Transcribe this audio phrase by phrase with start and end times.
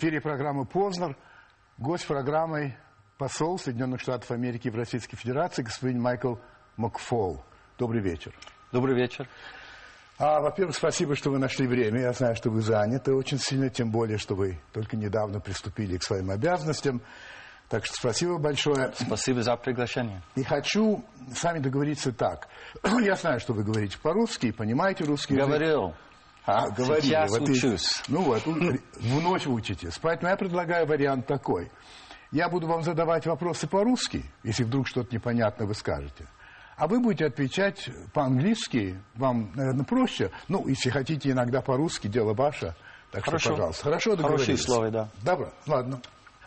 [0.00, 1.14] Эфире программы «Познер».
[1.76, 2.74] Гость программы
[3.18, 6.36] посол Соединенных Штатов Америки в Российской Федерации господин Майкл
[6.78, 7.44] Макфол.
[7.76, 8.34] Добрый вечер.
[8.72, 9.28] Добрый вечер.
[10.16, 12.00] А, во-первых, спасибо, что вы нашли время.
[12.00, 16.02] Я знаю, что вы заняты очень сильно, тем более, что вы только недавно приступили к
[16.02, 17.02] своим обязанностям.
[17.68, 18.94] Так что спасибо большое.
[18.98, 20.22] Спасибо за приглашение.
[20.34, 21.04] И хочу
[21.34, 22.48] с вами договориться так.
[23.02, 25.94] Я знаю, что вы говорите по-русски и понимаете русский язык.
[26.46, 26.64] Говорил.
[26.66, 27.06] А, говорили.
[27.06, 28.02] Сейчас Вот и- учусь.
[28.08, 29.98] ну вот, у- вновь учитесь.
[30.00, 31.70] Поэтому я предлагаю вариант такой.
[32.32, 36.26] Я буду вам задавать вопросы по-русски, если вдруг что-то непонятно вы скажете.
[36.76, 40.30] А вы будете отвечать по-английски, вам, наверное, проще.
[40.48, 42.74] Ну, если хотите, иногда по-русски, дело ваше.
[43.10, 43.38] Так Хорошо.
[43.40, 43.84] что, пожалуйста.
[43.84, 44.62] Хорошо Хорошие договорились?
[44.62, 45.08] слова, да.
[45.22, 46.00] Добро, ладно.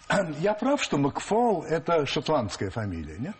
[0.40, 3.36] Я прав, что Макфол– это шотландская фамилия, нет?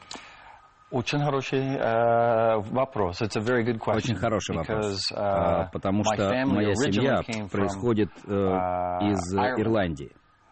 [0.94, 3.20] Очень хороший э, вопрос.
[3.24, 3.96] It's a very good question.
[3.98, 5.12] Очень хороший вопрос.
[5.12, 9.34] Because, uh, Потому что моя семья происходит uh, из.
[9.60, 10.12] Ирландии.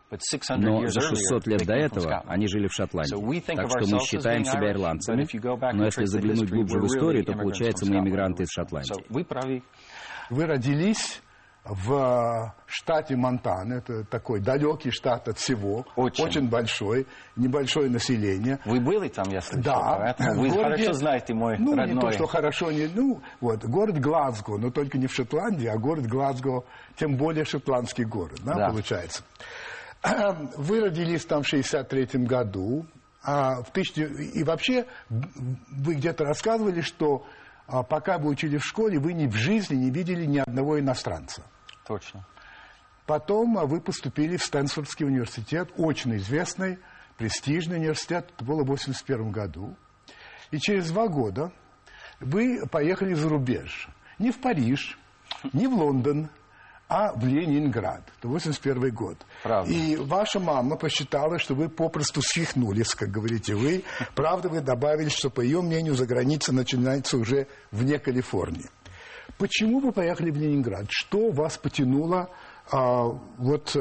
[0.10, 3.40] but 600 Но за 600 earlier, лет до этого они жили в Шотландии.
[3.46, 5.28] Так что мы считаем себя ирландцами.
[5.74, 9.06] Но если заглянуть глубже в историю, то получается, мы иммигранты из Шотландии.
[9.10, 9.62] вы правы.
[10.32, 11.22] Вы родились
[11.64, 13.76] в э, штате Монтана.
[13.76, 15.86] Это такой далекий штат от всего.
[15.96, 16.50] Очень.
[16.50, 17.06] большой.
[17.36, 18.60] Небольшое население.
[18.66, 19.98] Вы были там, я слышал, Да.
[19.98, 21.94] поэтому вы городе- хорошо знаете мой ну, родной.
[21.96, 25.78] не то, что хорошо, не, ну, вот, город Глазго, но только не в Шотландии, а
[25.78, 26.64] город Глазго,
[26.96, 28.70] тем более шотландский город, да, Да.
[28.70, 29.24] получается.
[30.58, 32.86] Вы родились там в 63 году,
[33.24, 34.00] а в тысячи...
[34.00, 37.24] и вообще вы где-то рассказывали, что
[37.84, 41.44] пока вы учили в школе, вы ни в жизни не видели ни одного иностранца.
[41.88, 42.26] Точно.
[43.06, 46.80] Потом а, вы поступили в Стэнфордский университет, очень известный,
[47.18, 49.76] престижный университет, это было в 81 году.
[50.52, 51.52] И через два года
[52.20, 53.88] вы поехали за рубеж.
[54.20, 55.00] Не в Париж,
[55.54, 56.30] не в Лондон,
[56.92, 58.02] а в Ленинград.
[58.20, 59.18] Это 81 год.
[59.44, 59.72] Правда.
[59.72, 63.86] И ваша мама посчитала, что вы попросту свихнулись, как говорите вы.
[64.14, 68.70] Правда, вы добавили, что, по ее мнению, за граница начинается уже вне Калифорнии.
[69.38, 70.88] Почему вы поехали в Ленинград?
[70.90, 72.30] Что вас потянуло
[72.70, 73.06] а,
[73.38, 73.80] вот, а,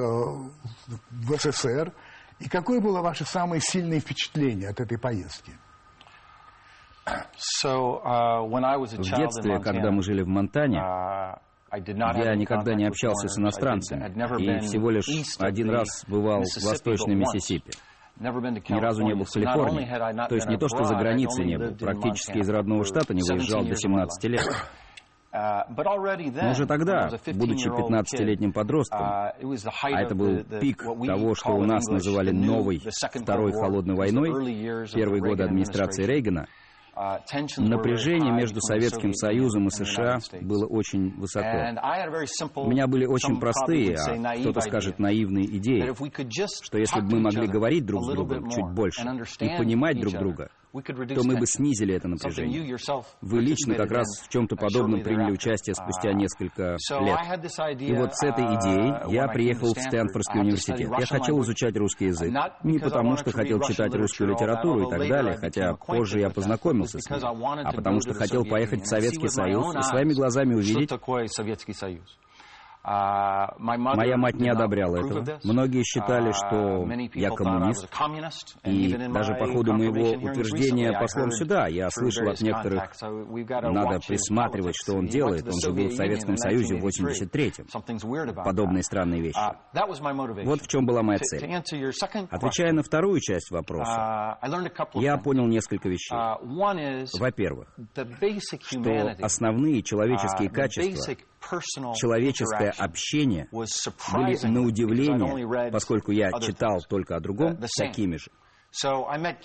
[1.10, 1.92] в СССР?
[2.38, 5.52] И какое было ваше самое сильное впечатление от этой поездки?
[7.64, 10.78] So, uh, when I was a В детстве, Montana, когда мы жили в Монтане,
[11.72, 14.08] uh, я никогда не общался с иностранцами.
[14.42, 15.06] И всего лишь
[15.38, 17.14] один раз бывал в Восточной.
[17.14, 17.70] Миссисипи.
[18.18, 20.28] Ни разу не был в Калифорнии.
[20.28, 21.74] То есть не то, что за границей не был.
[21.74, 24.28] Практически из родного штата не 17 выезжал до years of my 17 life.
[24.28, 24.46] лет.
[25.32, 29.32] Uh, Но уже тогда, будучи 15-year-old 15-летним kid, подростком, uh,
[29.80, 32.82] а это был пик того, что у нас называли новой
[33.14, 34.30] Второй холодной войной,
[34.92, 36.02] первые годы администрации.
[36.02, 36.46] Рейгана,
[36.96, 37.18] Uh,
[37.58, 41.46] напряжение между Советским Союзом и США было очень высоко.
[42.56, 45.92] У меня были очень простые, а кто-то скажет наивные идеи,
[46.62, 50.50] что если бы мы могли говорить друг с другом чуть больше и понимать друг друга,
[50.72, 52.76] то мы бы снизили это напряжение.
[53.20, 57.80] Вы лично как раз в чем-то подобном приняли участие спустя Uh, несколько лет.
[57.80, 60.90] И вот с этой uh, идеей я приехал в Стэнфордский университет.
[60.98, 62.32] Я хотел изучать русский язык.
[62.64, 67.10] Не потому, что хотел читать русскую литературу и так далее, хотя позже я познакомился с
[67.10, 70.90] ним, а потому что хотел поехать в Советский Союз и своими глазами что увидеть,
[72.82, 75.40] Моя мать не одобряла этого.
[75.44, 77.88] Многие считали, Uh, что я коммунист.
[78.64, 84.94] И даже по ходу моего утверждения послом сюда я слышал от некоторых, надо присматривать, что
[84.94, 85.46] он делает.
[85.46, 87.40] Он же был в Советском Союзе в 1983.
[87.40, 87.66] 83-м.
[87.66, 89.38] Something's weird about Подобные странные вещи.
[89.38, 90.44] Uh.
[90.44, 91.44] Вот в чем была моя цель.
[92.30, 96.14] Отвечая на вторую часть вопроса, uh, я понял несколько вещей.
[96.14, 97.68] Uh, Во-первых,
[98.62, 101.14] что основные человеческие uh, качества,
[101.94, 108.30] человеческое общение были на удивление, поскольку я читал только о другом, такими же.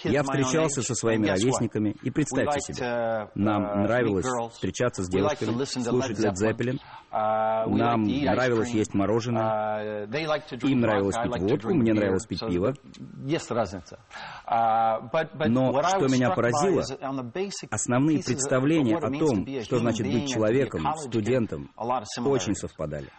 [0.04, 6.19] Я встречался со своими ровесниками, и представьте себе, нам uh, нравилось встречаться с девушками, слушать
[6.19, 6.80] Led Zeppelin,
[7.16, 12.74] Uh, нам нравилось есть мороженое, Uh, им нравилось пить водку, мне нравилось пить пиво.
[13.24, 14.00] Есть разница.
[14.45, 16.83] Uh, Но что меня поразило,
[17.71, 23.10] основные представления о том, что значит быть человеком, студентом, очень совпадали.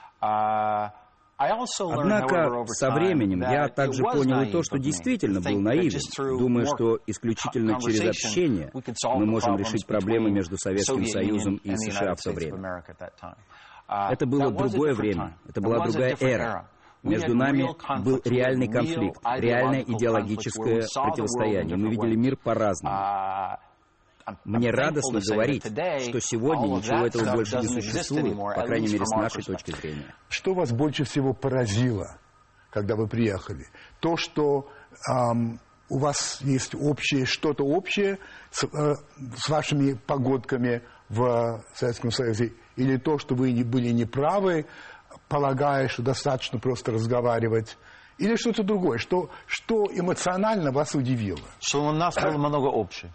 [1.39, 1.53] Uh,
[1.93, 6.01] Однако со временем я также понял и то, что действительно был наивен,
[6.39, 12.23] думая, что исключительно через общение мы можем решить проблемы между Советским Союзом и США в
[12.23, 12.83] то время.
[13.89, 16.71] Uh, Это было другое время, это была другая эра.
[17.03, 17.69] Между нами
[18.03, 21.77] был реальный конфликт, реальное идеологическое противостояние.
[21.77, 22.97] Мы видели мир по-разному.
[24.45, 29.43] Мне радостно говорить, что сегодня ничего этого больше не существует, по крайней мере, с нашей
[29.43, 30.15] точки зрения.
[30.29, 32.19] Что вас больше всего поразило,
[32.71, 33.67] когда вы приехали,
[34.01, 34.69] то, что
[35.09, 38.19] ам, у вас есть общее, что-то общее
[38.51, 38.95] с, э,
[39.37, 44.67] с вашими погодками в Советском Союзе, или то, что вы не были неправы,
[45.29, 47.79] полагая, что достаточно просто разговаривать,
[48.19, 51.39] или что-то другое, что, что эмоционально вас удивило?
[51.61, 53.13] Что у нас было много общего.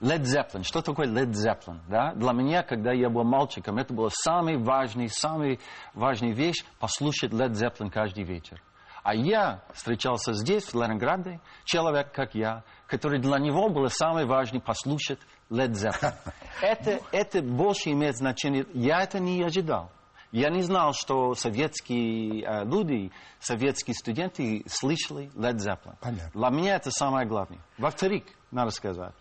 [0.00, 0.64] Led Zeppelin.
[0.64, 1.78] Что такое Led Zeppelin?
[1.88, 2.12] Да?
[2.14, 5.58] Для меня, когда я был мальчиком, это была самая важная, самая
[5.94, 8.60] важная вещь послушать Led Zeppelin каждый вечер.
[9.02, 14.60] А я встречался здесь, в Ленинграде, человек, как я, который для него было самое важное
[14.60, 15.18] послушать
[15.50, 16.14] Led Zeppelin.
[16.60, 18.66] Это, это больше имеет значение.
[18.74, 19.90] Я это не ожидал.
[20.32, 25.96] Я не знал, что советские э, люди, советские студенты слышали Led Zeppelin.
[26.00, 26.30] Понятно.
[26.32, 27.60] Для меня это самое главное.
[27.76, 29.14] Во-вторых, надо сказать,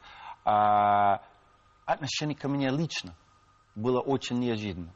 [0.45, 1.21] а,
[1.85, 3.13] отношение ко мне лично
[3.75, 4.93] было очень неожиданно.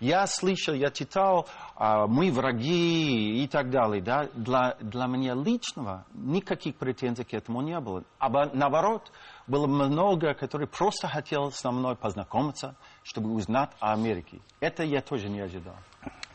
[0.00, 1.46] Я слышал, я читал
[1.76, 4.02] а, «Мы враги» и так далее.
[4.02, 4.28] Да?
[4.34, 8.02] Для, для меня личного никаких претензий к этому не было.
[8.18, 9.12] А наоборот,
[9.46, 14.38] было много, которые просто хотел со мной познакомиться, чтобы узнать о Америке.
[14.60, 15.76] Это я тоже не ожидал.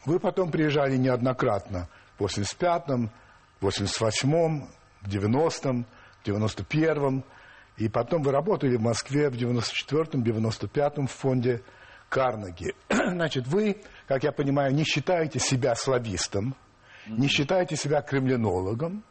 [0.06, 1.88] Вы потом приезжали неоднократно
[2.18, 3.10] в 85-м,
[3.62, 4.68] 88-м,
[5.02, 5.86] в 90-м,
[6.24, 7.24] в 91-м.
[7.78, 11.62] И потом вы работали в Москве в 94-м, 95-м в фонде
[12.10, 12.74] Карнеги.
[12.90, 16.56] Значит, вы, как я понимаю, не считаете себя славистом,
[17.08, 19.04] не считаете себя кремлинологом,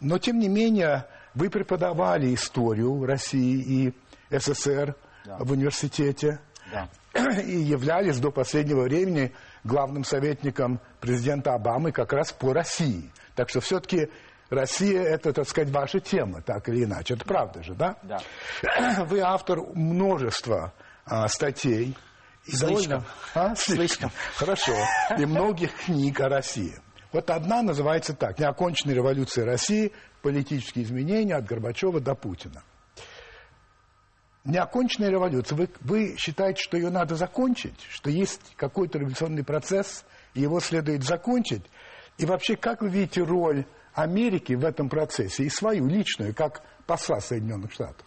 [0.00, 3.94] но, тем не менее, вы преподавали историю России и
[4.30, 4.94] СССР
[5.24, 5.38] Да.
[5.38, 6.38] в университете
[6.72, 6.88] Да.
[7.40, 9.32] и являлись до последнего времени
[9.64, 13.10] главным советником президента Обамы как раз по России.
[13.34, 14.10] Так что все-таки
[14.50, 17.14] Россия– это, так сказать, ваша тема, так или иначе.
[17.14, 17.96] Это правда же, да?
[18.02, 18.20] Да.
[19.06, 20.72] Вы автор множества
[21.04, 21.96] а, статей.
[22.46, 22.68] И Слишком.
[22.68, 23.04] довольно-
[23.34, 23.54] А?
[23.56, 24.10] Слишком.
[24.36, 24.72] Хорошо.
[25.18, 26.76] И многих книг о России.
[27.12, 29.92] Вот одна называется так «Неоконченная революция России.
[30.22, 32.62] Политические изменения от Горбачева до Путина».
[34.46, 35.56] Неоконченная революция.
[35.56, 37.74] Вы, вы считаете, что ее надо закончить?
[37.90, 40.04] Что есть какой-то революционный процесс,
[40.34, 41.64] и его следует закончить?
[42.16, 47.20] И вообще, как вы видите роль Америки в этом процессе и свою личную, как посла
[47.20, 48.06] Соединенных Штатов?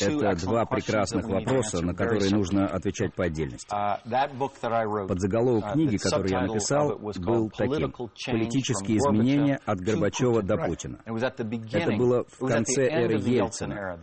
[0.00, 3.72] Это два прекрасных вопроса, на которые нужно отвечать по отдельности.
[3.72, 10.46] Uh, Подзаголовок uh, книги, которую я написал, был таким «Политические изменения от Горбачева Putin».
[10.46, 10.56] до.
[10.58, 10.98] Путина».
[11.04, 13.98] Это было в конце эры Ельцина.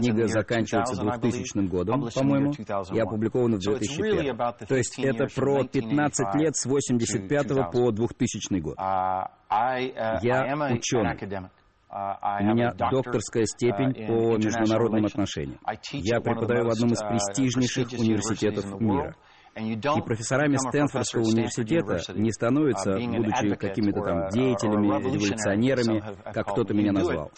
[0.00, 2.96] Книга заканчивается 2000, I believe, 2000 годом, по-моему, 2001.
[2.96, 4.30] и опубликована в So it's really 2001.
[4.30, 8.78] about the То есть 15 это про 15 лет с 85 1985 по 2000 год.
[8.78, 11.50] Uh, uh, Я ученый.
[11.94, 15.60] Uh, У меня докторская степень uh, по международным отношениям.
[15.92, 19.14] Я преподаю в одном из uh, престижнейших университетов мира.
[19.56, 26.02] И профессорами Стэнфордского университета не становятся, uh, будучи какими-то там деятелями, революционерами,
[26.32, 27.30] как кто-то меня назвал.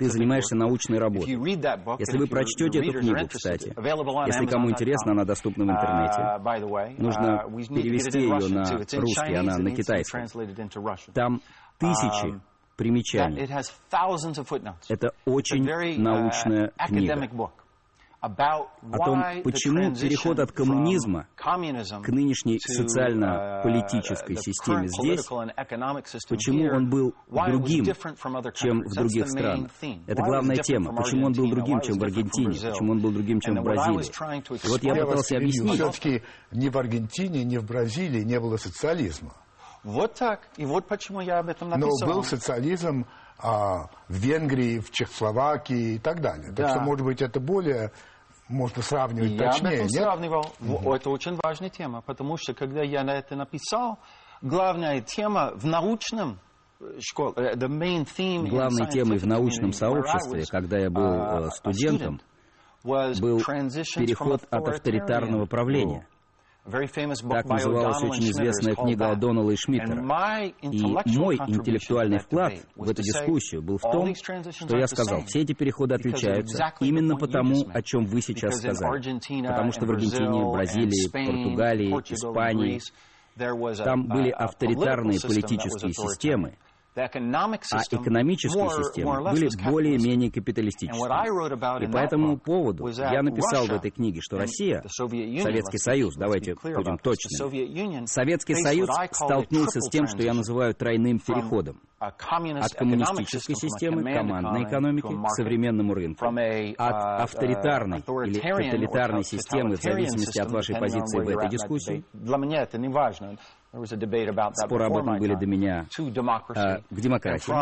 [0.00, 1.30] Ты занимаешься научной работой.
[1.30, 3.68] Если вы прочтете эту книгу, кстати,
[4.26, 6.20] если кому интересно, она доступна в интернете.
[6.20, 8.64] Uh, Нужно uh, перевести ее на
[9.00, 11.12] русский, она на Russian.
[11.14, 11.40] Там
[11.78, 12.40] тысячи Um,
[12.76, 13.44] примечаний.
[13.44, 14.86] footnotes.
[14.88, 17.16] Это очень uh, научная книга
[18.24, 25.26] о том, почему переход от коммунизма к нынешней социально-политической uh, системе здесь,
[26.28, 27.84] почему он был другим,
[28.54, 29.70] чем в других странах.
[30.06, 30.94] Это главная тема.
[30.94, 34.64] Почему он был другим, чем в Аргентине, почему он был другим, чем в Бразилии.
[34.64, 39.34] И вот я пытался объяснить, Все-таки ни в Аргентине, ни в Бразилии не было социализма.
[39.84, 40.40] Вот так.
[40.56, 42.08] И вот почему я об этом Но написал.
[42.08, 43.06] был социализм
[43.38, 46.46] а, в Венгрии, в Чехословакии и так далее.
[46.48, 46.68] Так Да.
[46.70, 47.92] что, может быть, это более
[48.48, 50.02] можно сравнивать Я об точнее, этом нет?
[50.02, 50.46] сравнивал.
[50.60, 53.98] Во- Это очень важная тема, потому что когда я на это написал,
[54.42, 56.38] главная тема в научном
[56.80, 61.02] э, школе, э, the main theme главной темой в научном сообществе, was, когда я был
[61.02, 62.20] uh, э, a студентом,
[62.84, 66.06] student, was был переход от авторитарного правления.
[66.64, 69.12] Так называлась очень известная книга.
[69.12, 74.86] О'Доннелла и my И мой интеллектуальный вклад в эту дискуссию был в том, что я
[74.86, 79.02] сказал, все эти переходы отличаются именно потому, о чем вы сейчас сказали.
[79.46, 82.80] Потому что в Аргентине, Бразилии, Португалии, Испании
[83.84, 86.56] там были авторитарные политические системы,
[86.96, 91.84] а экономические системы были более-менее капиталистическими.
[91.84, 96.98] И по этому поводу я написал в этой книге, что Россия, Советский Союз, давайте будем
[96.98, 101.80] точными, Советский Союз столкнулся с тем, что я называю тройным переходом.
[101.98, 106.26] От коммунистической системы, командной экономики к современному рынку.
[106.26, 112.04] От uh, авторитарной или тоталитарной системы, в зависимости от вашей depending on позиции
[114.54, 115.86] Споры об этом были до меня,
[116.54, 117.52] а, к демократии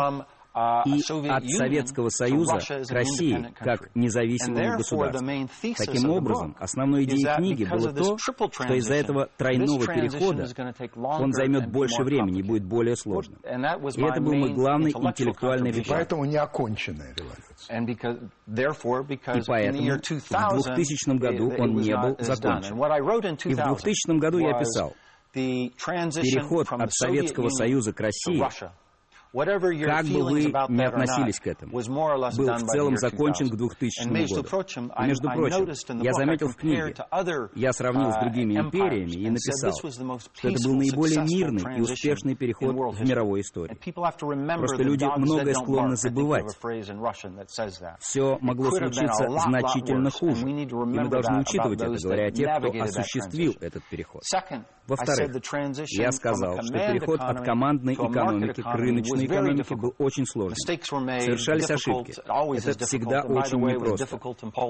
[0.53, 5.27] и от Советского Союза к России как независимому государству.
[5.75, 10.47] Таким образом, основной идеей книги было то, что из-за этого тройного перехода
[11.19, 13.39] он займет больше времени и будет более сложным.
[13.43, 15.97] И это был мой главный интеллектуальный вклад.
[15.97, 16.37] Поэтому не
[17.17, 17.79] революция.
[19.35, 19.99] И поэтому
[20.59, 22.75] в 2000 году он не был закончен.
[23.49, 24.93] И в 2000 году я писал,
[25.33, 28.39] Переход от Советского Союза к России
[29.33, 34.43] как бы вы ни относились к этому, был в целом закончен к 2000 году.
[34.95, 35.71] И, между прочим,
[36.03, 36.93] я заметил в книге,
[37.55, 39.87] я сравнил с другими империями и написал, что
[40.49, 43.75] это был наиболее мирный и успешный переход в мировой истории.
[44.59, 46.45] Просто люди многое склонны забывать.
[48.01, 53.55] Все могло случиться значительно хуже, и мы должны учитывать это, говоря о тех, кто осуществил
[53.61, 54.21] этот переход.
[54.87, 55.31] Во-вторых,
[55.89, 60.55] я сказал, что переход от командной экономики к рыночной экономике был очень сложным.
[60.55, 62.13] Совершались ошибки.
[62.13, 64.17] Это всегда очень непросто.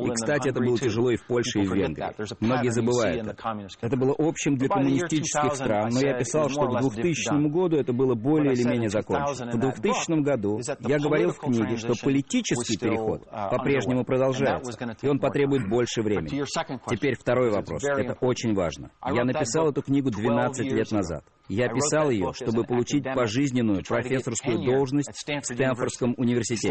[0.05, 2.05] И, кстати, это было тяжело и в Польше, и в Венгрии.
[2.39, 3.35] Многие забывают это.
[3.81, 8.13] Это было общим для коммунистических стран, но я писал, что к 2000 году это было
[8.15, 9.51] более или менее закончено.
[9.51, 15.67] В 2000 году я говорил в книге, что политический переход по-прежнему продолжается, и он потребует
[15.67, 16.43] больше времени.
[16.87, 17.83] Теперь второй вопрос.
[17.83, 18.91] Это очень важно.
[19.11, 21.23] Я написал эту книгу книгу 12 лет назад.
[21.49, 26.69] Я писал ее, чтобы получить пожизненную профессорскую должность в Стэнфордском университете.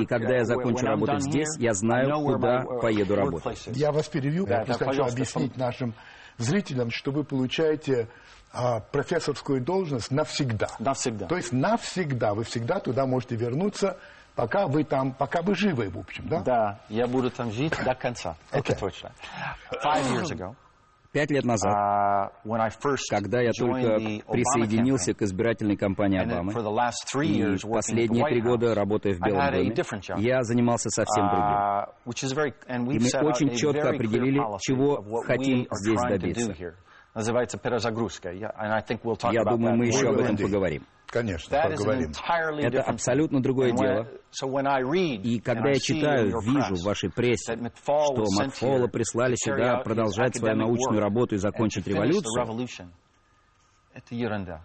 [0.00, 3.68] И когда я закончу работу здесь, я знаю, куда поеду работать.
[3.72, 5.94] Я вас перевью, да, хочу объяснить нашим
[6.36, 8.08] зрителям, что вы получаете
[8.52, 10.68] а, профессорскую должность навсегда.
[10.80, 11.26] Навсегда.
[11.26, 12.34] То есть навсегда.
[12.34, 13.98] Вы всегда туда можете вернуться,
[14.34, 16.40] пока вы там, пока вы живы, в общем, да?
[16.40, 18.36] Да, я буду там жить до конца.
[18.50, 18.60] Okay.
[18.60, 19.12] Это точно.
[19.84, 20.56] Five years ago.
[21.14, 21.72] Пять лет назад,
[23.08, 26.52] когда я только присоединился к избирательной кампании Обамы,
[27.22, 29.72] и последние три года работая в Белом доме,
[30.18, 31.54] я занимался совсем другим.
[32.90, 36.74] И мы очень четко определили, чего хотим здесь добиться
[37.14, 38.30] называется перезагрузка.
[38.32, 38.52] Я
[39.44, 40.84] думаю, мы еще об этом поговорим.
[41.06, 42.10] Конечно, поговорим.
[42.58, 44.08] Это абсолютно другое дело.
[45.22, 51.00] И когда я читаю, вижу в вашей прессе, что Макфола прислали сюда продолжать свою научную
[51.00, 52.68] работу и закончить революцию,
[53.92, 54.60] это ерунда.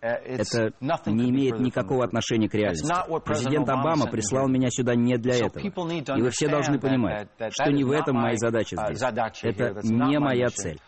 [0.00, 0.72] Это
[1.10, 2.92] не имеет никакого отношения к реальности.
[3.24, 5.58] Президент Обама прислал меня сюда не для этого.
[5.58, 9.02] И вы все должны понимать, что не в этом моя задача здесь.
[9.42, 10.78] Это не моя цель.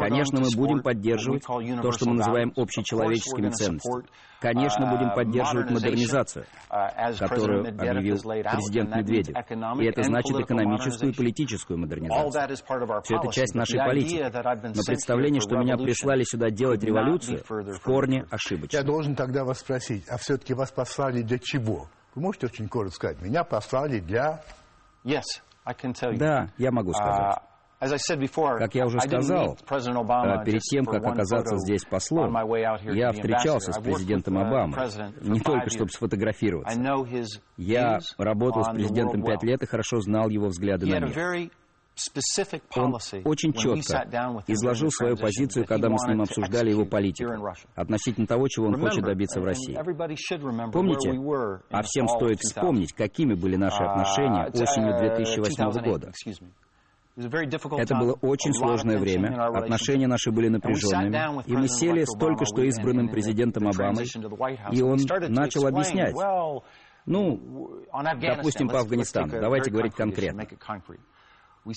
[0.00, 4.04] Конечно, мы будем поддерживать то, что мы называем общечеловеческими ценностями.
[4.40, 6.44] Конечно, будем поддерживать модернизацию,
[7.18, 9.34] которую объявил президент Медведев.
[9.80, 12.30] И это значит экономическую и политическую модернизацию.
[13.04, 14.22] Все это часть нашей политики.
[14.74, 18.76] Но представление, что меня прислали сюда делать революцию, в корне ошибочно.
[18.76, 21.88] Я должен тогда вас спросить, а все-таки вас послали для чего?
[22.14, 24.42] Вы можете очень коротко сказать, меня послали для...
[26.18, 27.36] Да, я могу сказать.
[28.58, 32.34] Как я уже сказал, э, перед тем, как оказаться здесь послом,
[32.92, 34.76] я встречался с президентом Обамой,
[35.22, 36.78] не только чтобы сфотографироваться.
[37.56, 41.50] Я работал с президентом пять лет и хорошо знал его взгляды на мир.
[42.74, 44.04] Он очень четко
[44.48, 47.30] изложил свою позицию, когда мы с ним обсуждали его политику
[47.76, 49.78] относительно того, чего он хочет добиться в России.
[50.72, 51.12] Помните,
[51.70, 56.10] а всем стоит вспомнить, какими были наши отношения осенью 2008 года.
[57.16, 62.62] Это было очень сложное время, отношения наши были напряженными, и мы сели с только что
[62.62, 64.06] избранным президентом Обамой,
[64.72, 66.14] и он начал объяснять,
[67.06, 67.84] ну,
[68.20, 70.44] допустим, по Афганистану, давайте говорить конкретно.
[71.64, 71.72] Мы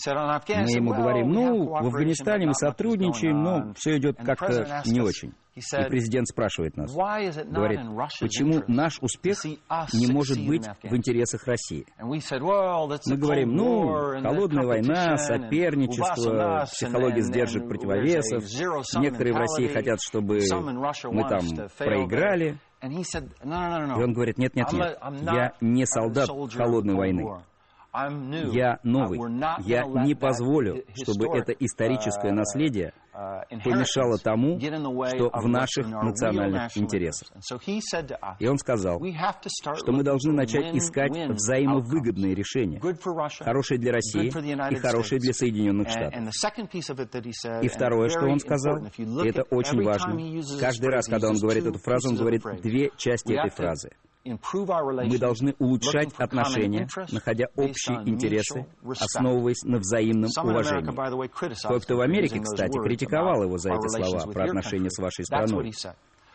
[0.75, 5.34] ему говорим, ну, в Афганистане мы сотрудничаем, но все идет как-то не очень.
[5.56, 7.79] И президент спрашивает нас, говорит,
[8.20, 9.38] почему наш успех
[9.94, 11.86] не может быть в интересах России?
[13.08, 18.44] Мы говорим, ну, холодная война, соперничество, психология сдержек противовесов,
[19.01, 20.39] некоторые в России хотят, чтобы
[21.12, 21.39] мы там
[21.77, 22.58] проиграли.
[22.84, 25.00] И он говорит, нет, нет, нет,
[25.34, 27.24] я не солдат холодной войны.
[28.54, 29.20] Я новый.
[29.66, 32.94] Я не позволю, чтобы это историческое наследие
[33.63, 37.30] помешало тому, что в наших национальных интересах.
[38.39, 39.01] И он сказал,
[39.75, 42.80] что мы должны начать искать взаимовыгодные решения,
[43.39, 46.13] хорошие для России и хорошие для Соединенных Штатов.
[47.63, 51.80] И второе, что он сказал, и это очень важно, каждый раз, когда он говорит эту
[51.80, 53.89] фразу, он говорит две части этой фразы.
[54.27, 58.65] Мы должны улучшать отношения, находя общие интересы,
[59.00, 61.67] основываясь на взаимном уважении.
[61.67, 65.74] Кое-кто в Америке, кстати, критиковал его за эти слова про отношения с вашей страной.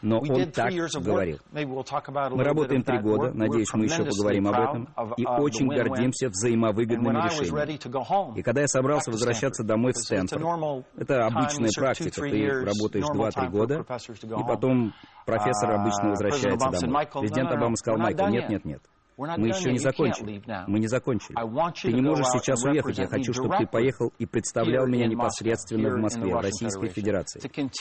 [0.02, 1.38] Но он так говорил.
[1.52, 8.38] Мы работаем три года, надеюсь, мы еще поговорим об этом, и очень гордимся взаимовыгодными решениями.
[8.38, 10.42] И когда я собрался возвращаться домой в Стэнфорд,
[10.96, 13.84] это обычная практика, ты работаешь два-три года,
[14.20, 14.92] и потом
[15.24, 17.06] профессор обычно возвращается домой.
[17.20, 18.82] Президент Обама сказал Майкл, нет, нет, нет.
[19.16, 20.42] Мы еще не закончили.
[20.66, 21.36] Мы не закончили.
[21.82, 22.98] Ты не можешь сейчас уехать.
[22.98, 27.40] Я хочу, чтобы ты поехал и представлял меня непосредственно в Москве, в Российской Федерации,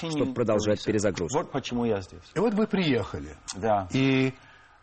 [0.10, 1.40] чтобы продолжать перезагрузку.
[1.40, 2.24] Вот почему я здесь.
[2.36, 3.36] И вот вы приехали.
[3.56, 3.88] Да.
[3.92, 4.34] И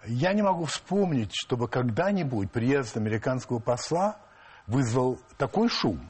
[0.07, 4.19] я не могу вспомнить, чтобы когда-нибудь приезд американского посла
[4.69, 6.09] вызвал такой шум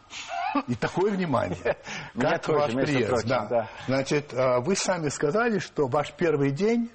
[0.66, 1.76] и такое внимание,
[2.18, 3.26] как ваш приезд.
[3.26, 3.68] Да.
[3.86, 6.90] Значит, а, вы сами сказали, что ваш первый день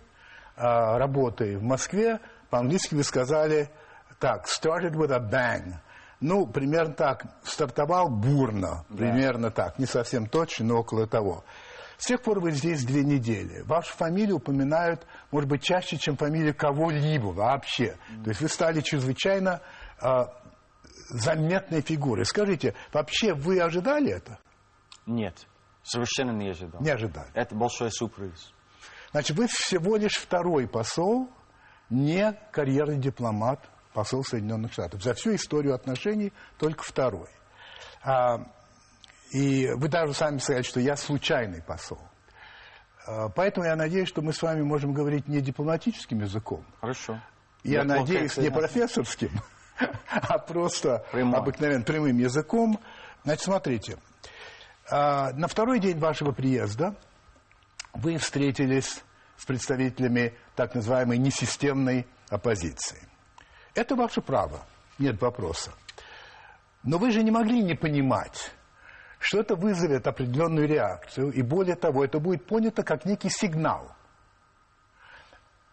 [0.55, 2.19] а, работы в Москве
[2.53, 3.71] по-английски вы сказали
[4.19, 5.73] так, started with a bang.
[6.19, 8.95] Ну, примерно так, стартовал бурно, да.
[8.95, 11.43] примерно так, не совсем точно, но около того.
[11.97, 13.61] С тех пор вы здесь две недели.
[13.61, 17.97] Вашу фамилию упоминают, может быть, чаще, чем фамилию кого-либо вообще.
[18.11, 18.23] Mm.
[18.23, 19.61] То есть вы стали чрезвычайно
[19.99, 20.25] э,
[21.09, 22.25] заметной фигурой.
[22.25, 24.37] Скажите, вообще вы ожидали это?
[25.07, 25.47] Нет,
[25.81, 26.79] совершенно не ожидал.
[26.81, 27.29] Не ожидали.
[27.33, 28.53] Это большой сюрприз.
[29.09, 31.31] Значит, вы всего лишь второй посол
[31.93, 33.59] не карьерный дипломат,
[33.93, 35.03] посол Соединенных Штатов.
[35.03, 37.29] За всю историю отношений только второй.
[38.03, 38.45] А,
[39.31, 42.01] и вы даже сами сказали, что я случайный посол.
[43.05, 46.65] А, поэтому я надеюсь, что мы с вами можем говорить не дипломатическим языком.
[46.81, 47.21] Хорошо.
[47.63, 49.31] Я, я надеюсь, не профессорским,
[50.09, 51.37] а просто Прямо.
[51.37, 52.79] обыкновенным прямым языком.
[53.23, 53.97] Значит, смотрите.
[54.89, 56.95] А, на второй день вашего приезда
[57.93, 59.03] вы встретились
[59.37, 62.99] с представителями так называемой несистемной оппозиции.
[63.75, 64.65] Это ваше право,
[64.99, 65.71] нет вопроса.
[66.83, 68.51] Но вы же не могли не понимать,
[69.19, 73.95] что это вызовет определенную реакцию, и более того, это будет понято как некий сигнал.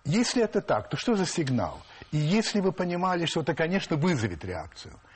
[0.04, 1.82] Если это так, то что за сигнал?
[2.10, 4.94] И если вы понимали, что это, конечно, вызовет реакцию–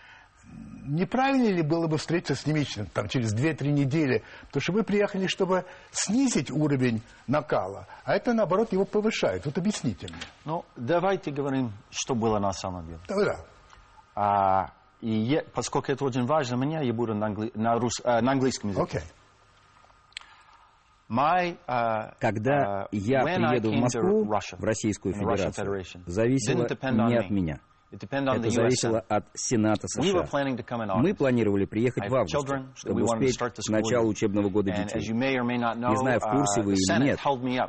[0.85, 4.23] неправильно ли было бы встретиться с ними там, через 2-3 недели?
[4.47, 9.45] Потому что вы приехали, чтобы снизить уровень накала, а это, наоборот, его повышает.
[9.47, 10.23] Вот объясните мне.
[10.45, 13.01] Ну, давайте говорим, что было на самом деле.
[13.09, 13.37] Да, да.
[14.17, 17.51] А, и я, поскольку это очень важно меня, я буду на, англи...
[17.55, 18.01] на, рус...
[18.05, 18.99] а, на английском языке.
[18.99, 19.03] Okay.
[21.07, 26.67] My, uh, Когда uh, я приеду в Москву, Russia, в Российскую Федерацию, зависело
[27.07, 27.61] не от меня.
[27.95, 30.25] Это зависело от Сената США.
[30.97, 32.39] Мы планировали приехать в августе,
[32.75, 35.01] чтобы успеть к началу учебного года детей.
[35.13, 37.19] Не знаю, в курсе вы или нет,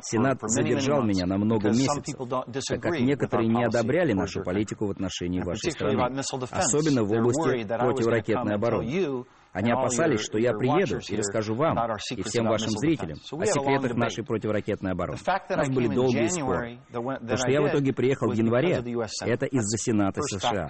[0.02, 2.16] Сенат задержал меня на много месяцев,
[2.68, 6.02] так как некоторые не одобряли нашу политику в отношении вашей страны,
[6.50, 9.24] особенно в области противоракетной обороны.
[9.56, 11.76] Они опасались, что я приеду и расскажу вам
[12.10, 15.18] и всем вашим зрителям о секретах нашей противоракетной обороны.
[15.18, 16.78] У нас были долгие споры.
[16.92, 18.82] То, что я в итоге приехал в январе,
[19.22, 20.68] это из-за Сената США.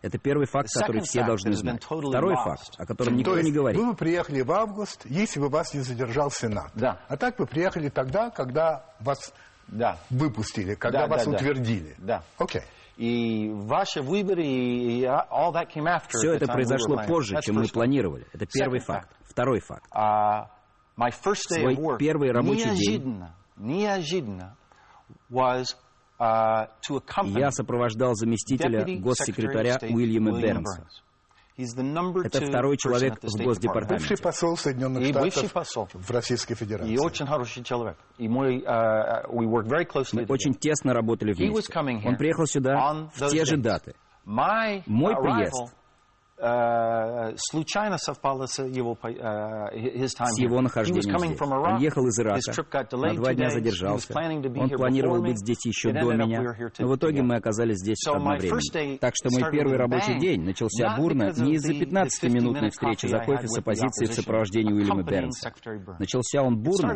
[0.00, 1.82] Это первый факт, который все должны знать.
[1.82, 3.80] Второй факт, о котором никто не говорит.
[3.80, 6.70] Вы бы приехали в август, если бы вас не задержал Сенат.
[6.74, 7.00] Да.
[7.08, 9.32] А так вы приехали тогда, когда вас
[9.66, 9.98] да.
[10.10, 11.94] выпустили, когда да, вас да, утвердили.
[11.98, 12.22] Да.
[12.38, 12.60] Окей.
[12.60, 12.64] Okay.
[12.96, 16.10] И ваши выборы, и all that came after.
[16.10, 18.26] Все это произошло позже, чем мы планировали.
[18.32, 19.08] Это первый факт.
[19.28, 19.84] Второй факт.
[20.96, 23.20] Day Свой первый рабочий день
[23.56, 24.56] неожиданно
[25.28, 25.64] was
[26.20, 30.86] to accompany я сопровождал заместителя госсекретаря Уильяма Бернса.
[31.56, 34.08] Это второй человек в Госдепартаменте.
[34.08, 35.88] Бывший посол Соединенных и Штатов бывший посол.
[35.92, 36.94] в Российской Федерации.
[36.94, 37.96] И очень хороший человек.
[38.18, 41.72] И мы, uh, we work very closely мы очень тесно работали вместе.
[42.04, 43.94] Он приехал сюда в те же даты.
[44.24, 45.74] Мой приезд
[47.36, 51.40] случайно совпало с его, uh, с его нахождением здесь.
[51.40, 54.12] Он ехал из Ирака, на два дня задержался.
[54.14, 58.98] Он планировал быть здесь еще до меня, но в итоге мы оказались здесь одновременно.
[58.98, 63.58] Так что мой первый рабочий день начался бурно не из-за 15-минутной встречи за кофе с
[63.58, 65.52] оппозицией в сопровождении Уильяма Бернса.
[65.98, 66.94] Начался он бурно,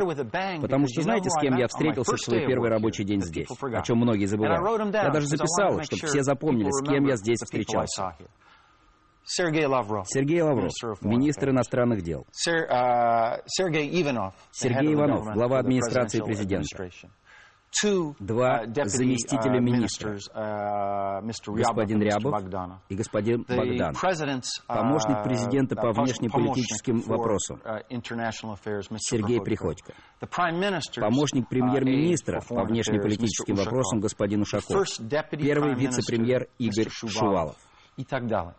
[0.61, 3.99] потому что знаете, с кем я встретился в свой первый рабочий день здесь, о чем
[3.99, 4.95] многие забывают.
[4.95, 8.15] Я даже записал, чтобы все запомнили, с кем я здесь встречался.
[9.31, 12.27] Сергей Лавров, Сергей Лавров, министр иностранных дел.
[12.33, 16.89] Сергей Иванов, Сергей Иванов, глава администрации президента.
[18.19, 20.17] два заместителя министра,
[21.47, 22.43] господин Рябов
[22.89, 23.93] и господин Богдан,
[24.67, 27.61] помощник президента по внешнеполитическим вопросам.
[28.97, 29.93] Сергей Приходько,
[31.01, 34.87] помощник премьер-министра по внешнеполитическим вопросам господин Ушаков,
[35.33, 37.57] первый вице-премьер Игорь Шувалов.
[37.99, 38.55] И так далее.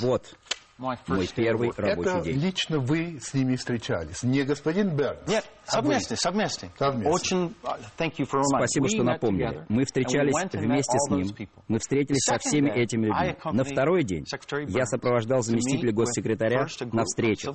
[0.00, 0.36] Вот
[0.78, 0.96] мой
[1.34, 2.38] первый рабочий Это день.
[2.38, 5.26] лично вы с ними встречались, не господин Бернс.
[5.26, 6.68] Нет, совместно, а совместно.
[6.78, 7.10] совместно.
[7.10, 7.54] Очень,
[7.98, 9.66] thank you for Спасибо, что напомнили.
[9.68, 11.48] Мы встречались вместе с ним.
[11.66, 13.36] Мы встретились со всеми этими людьми.
[13.52, 14.24] На второй день
[14.68, 17.52] я сопровождал заместителя госсекретаря на встречу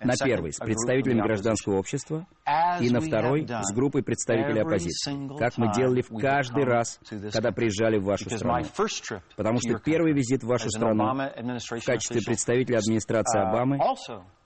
[0.00, 2.26] на первый с представителями гражданского общества
[2.80, 6.98] и на второй с группой представителей оппозиции, как мы делали в каждый раз,
[7.32, 8.64] когда приезжали в вашу страну.
[9.36, 13.78] Потому что первый визит в вашу страну в качестве представителя администрации Обамы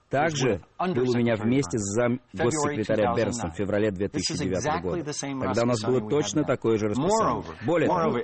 [0.09, 5.11] также был у меня вместе с зам госсекретаря Бернсом в феврале 2009 года,
[5.45, 7.43] когда у нас было точно такое же расписание.
[7.65, 8.19] Более того,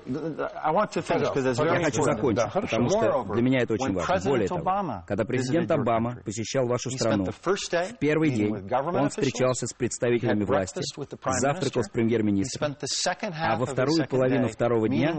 [1.66, 4.22] я хочу закончить, потому что для меня это очень важно.
[4.30, 4.64] Более того,
[5.08, 10.82] когда президент Обама посещал вашу страну, в первый день он встречался с представителями власти,
[11.40, 12.76] завтракал с премьер-министром,
[13.42, 15.14] а во вторую половину второго дня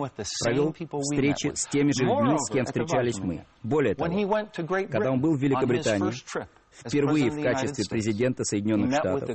[0.44, 3.44] провел встречи с теми же людьми, с кем встречались мы.
[3.62, 4.08] Более того,
[4.90, 6.12] когда он был в Великобритании,
[6.84, 9.30] Впервые в качестве президента Соединенных Штатов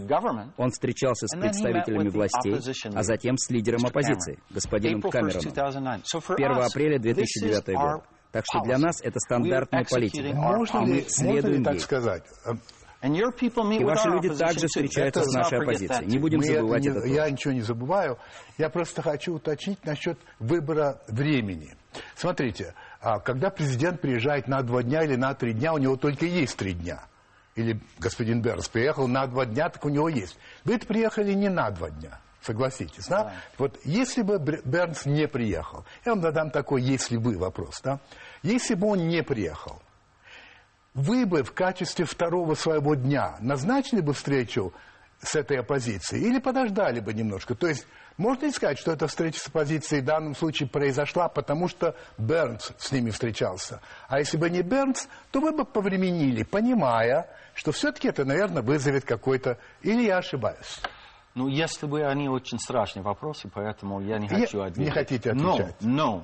[0.58, 2.56] он встречался с представителями властей,
[2.94, 5.54] а затем с лидером оппозиции, господином Камероном.
[6.28, 8.04] 1 апреля 2009 года.
[8.32, 10.22] Так что для нас это стандартная политика.
[10.22, 12.24] Ли, можно ли так сказать?
[13.02, 16.08] И ваши люди также встречаются с нашей оппозицией.
[16.08, 17.06] Не будем забывать не, это.
[17.06, 18.18] Я ничего не забываю.
[18.58, 21.76] Я просто хочу уточнить насчет выбора времени.
[22.16, 26.26] Смотрите, а когда президент приезжает на два дня или на три дня, у него только
[26.26, 27.04] есть три дня–
[27.58, 30.38] или господин Бернс приехал на два дня, так у него есть.
[30.64, 32.20] Вы приехали не на два дня.
[32.42, 33.24] Согласитесь, да?
[33.24, 33.34] да?
[33.58, 38.00] Вот если бы Бернс не приехал, я вам задам такой «если бы» вопрос, да?
[38.44, 39.82] Если бы он не приехал,
[40.94, 44.72] вы бы в качестве второго своего дня назначили бы встречу
[45.20, 47.56] с этой оппозицией или подождали бы немножко?
[47.56, 51.68] То есть можно ли сказать, что эта встреча с оппозицией в данном случае произошла, потому
[51.68, 53.82] что Бернс с ними встречался?
[54.08, 59.06] А если бы не Бернс, то вы бы повременили, понимая, что все-таки это, наверное, вызовет
[59.06, 59.58] какой-то...
[59.82, 60.82] Или я ошибаюсь?
[61.36, 64.78] Ну, если бы они очень страшные вопросы, поэтому я не хочу ответить.
[64.78, 65.76] Не хотите отвечать?
[65.82, 66.24] No,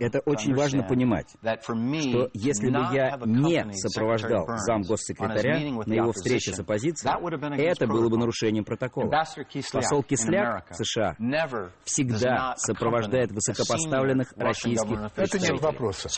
[0.00, 6.52] Это очень важно понимать, что если бы я не сопровождал зам госсекретаря на его встрече
[6.52, 7.12] с оппозицией,
[7.68, 9.10] это было бы нарушением протокола.
[9.72, 11.16] Посол Кисляк в США
[11.84, 16.08] всегда сопровождает высокопоставленных российских Это нет вопроса.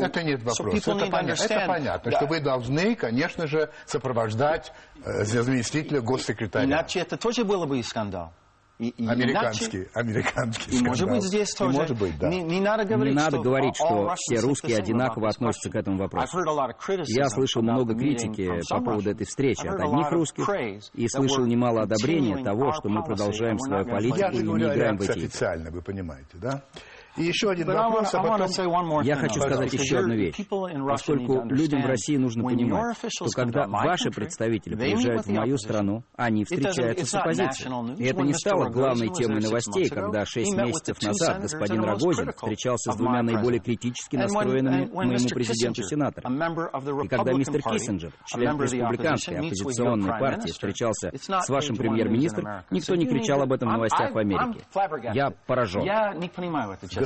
[0.00, 0.90] Это нет вопроса.
[0.90, 4.72] Это понятно, это понятно что вы должны, конечно же, сопровождать
[5.04, 6.66] э, заместителя госсекретаря.
[6.66, 8.32] Иначе это тоже было бы и скандал.
[8.78, 11.76] И, и американский, иначе, американский и может быть здесь тоже.
[11.76, 12.28] И может быть, да.
[12.28, 15.96] Не, не надо говорить, не надо что, говорить, что все русские одинаково относятся к этому
[15.96, 16.38] вопросу.
[17.06, 20.46] Я слышал много критики по поводу этой встречи от одних русских
[20.92, 25.18] и слышал немало одобрения того, что мы продолжаем свою политику и не играем в эти
[25.18, 26.62] официально, вы понимаете, да?
[27.16, 29.02] И еще один вопрос, а потом...
[29.02, 30.36] Я хочу сказать еще одну вещь.
[30.88, 36.44] Поскольку людям в России нужно понимать, что когда ваши представители приезжают в мою страну, они
[36.44, 37.96] встречаются с оппозицией.
[37.96, 42.96] И это не стало главной темой новостей, когда шесть месяцев назад господин Рогозин встречался с
[42.96, 46.34] двумя наиболее критически настроенными моему президенту сенаторам.
[47.02, 53.42] И когда мистер Киссинджер, член республиканской оппозиционной партии, встречался с вашим премьер-министром, никто не кричал
[53.42, 54.60] об этом в новостях в Америке.
[55.14, 55.82] Я поражен.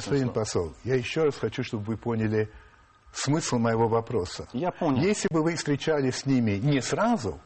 [0.00, 2.50] Господин посол, я еще раз хочу, чтобы вы поняли
[3.12, 4.48] смысл моего вопроса.
[4.52, 5.00] Я понял.
[5.02, 7.40] Если бы вы встречались с ними не сразу,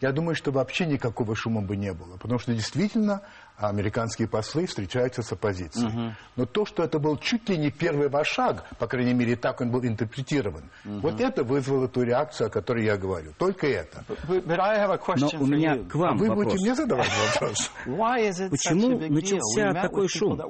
[0.00, 2.16] я думаю, что вообще никакого шума бы не было.
[2.16, 3.22] Потому что действительно
[3.68, 5.88] американские послы встречаются с оппозицией.
[5.88, 6.14] Угу.
[6.36, 9.60] Но то, что это был чуть ли не первый ваш шаг, по крайней мере, так
[9.60, 11.00] он был интерпретирован, угу.
[11.00, 13.32] вот это вызвало ту реакцию, о которой я говорю.
[13.38, 14.04] Только это.
[14.28, 16.44] Но у меня к вам Вы вопрос.
[16.44, 17.70] будете мне задавать вопрос.
[18.50, 20.40] Почему начался такой шум?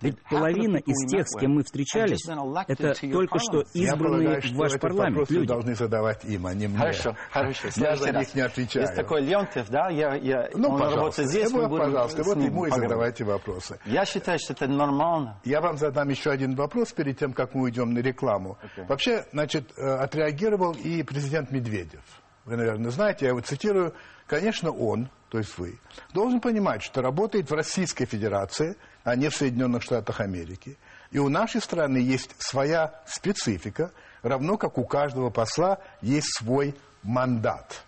[0.00, 2.26] Ведь половина из тех, с кем мы встречались,
[2.68, 5.46] это только что избранные в ваш парламент люди.
[5.46, 6.78] должны задавать им, а не мне.
[6.78, 7.68] Хорошо, хорошо.
[7.76, 8.86] Я за них не отвечаю.
[8.86, 9.88] Есть такой Леонтьев, да?
[9.90, 13.78] Я, я, ну, пожалуйста, здесь, мы будем пожалуйста, вот ему и задавайте вопросы.
[13.84, 15.40] Я считаю, что это нормально.
[15.44, 18.58] Я вам задам еще один вопрос перед тем, как мы уйдем на рекламу.
[18.62, 18.86] Okay.
[18.86, 22.02] Вообще, значит, э, отреагировал и президент Медведев.
[22.44, 23.94] Вы, наверное, знаете, я его цитирую.
[24.26, 25.78] Конечно, он, то есть вы,
[26.12, 30.78] должен понимать, что работает в Российской Федерации, а не в Соединенных Штатах Америки.
[31.10, 33.90] И у нашей страны есть своя специфика,
[34.22, 37.84] равно как у каждого посла есть свой мандат.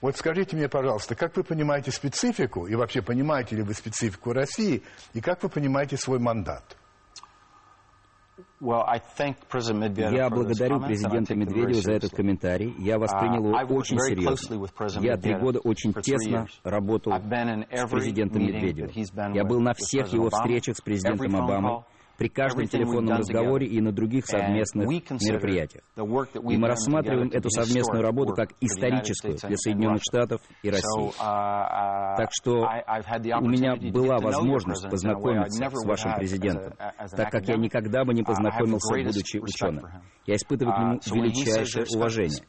[0.00, 4.82] Вот скажите мне, пожалуйста, как вы понимаете специфику, и вообще понимаете ли вы специфику России,
[5.12, 6.76] и как вы понимаете свой мандат?
[8.60, 12.74] Я благодарю президента Медведева за этот комментарий.
[12.78, 14.66] Я воспринял uh, его очень серьезно.
[15.00, 19.32] Я три года очень тесно работал с президентом Медведевым.
[19.34, 21.84] Я был на всех его встречах с президентом Обамой
[22.20, 25.82] при каждом телефонном разговоре и на других совместных мероприятиях.
[25.96, 31.00] И мы рассматриваем эту совместную работу как историческую для Соединенных Штатов и России.
[31.00, 32.68] Uh, uh, так что
[33.40, 36.74] у меня была возможность познакомиться с вашим президентом,
[37.16, 39.86] так как я никогда бы не познакомился, будучи ученым.
[40.26, 42.42] Я испытываю к нему uh, величайшее уважение.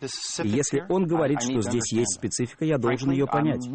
[0.43, 3.65] И если он говорит, что здесь есть специфика, я должен ее понять.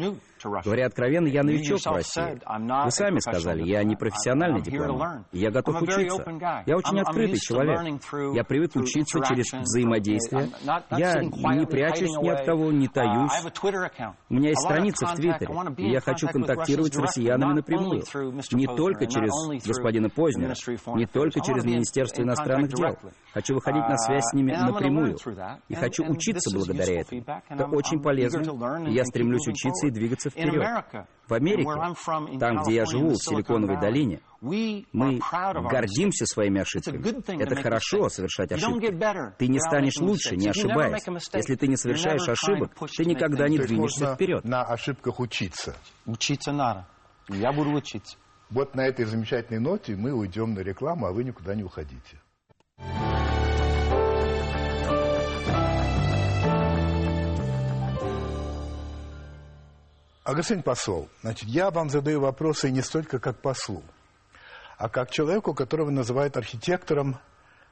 [0.43, 2.39] Говоря откровенно, я новичок в России.
[2.83, 5.25] Вы сами сказали, я не профессиональный дипломат.
[5.31, 6.23] Я готов учиться.
[6.65, 8.01] Я очень открытый человек.
[8.35, 10.49] Я привык учиться через взаимодействие.
[10.91, 13.31] Я не прячусь ни от кого, не таюсь.
[14.29, 18.03] У меня есть страница в Твиттере, и я хочу контактировать с россиянами напрямую.
[18.51, 19.31] Не только через
[19.65, 20.53] господина Познера,
[20.95, 22.97] не только через Министерство иностранных дел.
[23.33, 25.15] Хочу выходить на связь с ними напрямую.
[25.67, 27.23] И хочу учиться благодаря этому.
[27.49, 28.87] Это очень полезно.
[28.89, 31.07] Я стремлюсь учиться и двигаться вперед.
[31.27, 31.69] В Америке,
[32.39, 34.85] там, где я живу, в Силиконовой долине, мы
[35.69, 37.41] гордимся своими ошибками.
[37.41, 38.87] Это хорошо совершать ошибки.
[39.37, 41.03] Ты не станешь лучше, не ошибаясь.
[41.33, 44.43] Если ты не совершаешь ошибок, ты никогда не двинешься вперед.
[44.45, 45.75] На ошибках учиться.
[46.05, 46.87] Учиться надо.
[47.29, 48.17] Я буду учиться.
[48.49, 52.21] Вот на этой замечательной ноте мы уйдем на рекламу, а вы никуда не уходите.
[60.27, 63.81] А, господин посол, значит, я вам задаю вопросы не столько как послу,
[64.77, 67.17] а как человеку, которого называют архитектором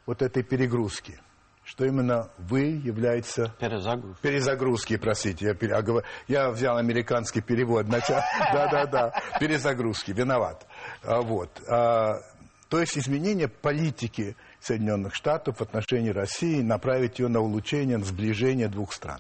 [0.06, 1.20] вот этой перегрузки.
[1.66, 3.54] Что именно вы является...
[3.60, 4.22] Перезагрузки.
[4.22, 5.58] Перезагрузки, простите.
[5.60, 7.88] Я, я, я взял американский перевод.
[7.90, 9.12] Да-да-да.
[9.38, 10.12] Перезагрузки.
[10.12, 10.66] Виноват.
[11.04, 11.62] А, вот.
[11.68, 12.22] А,
[12.70, 18.70] то есть изменение политики Соединенных Штатов в отношении России, направить ее на улучшение, на сближение
[18.70, 19.20] двух стран.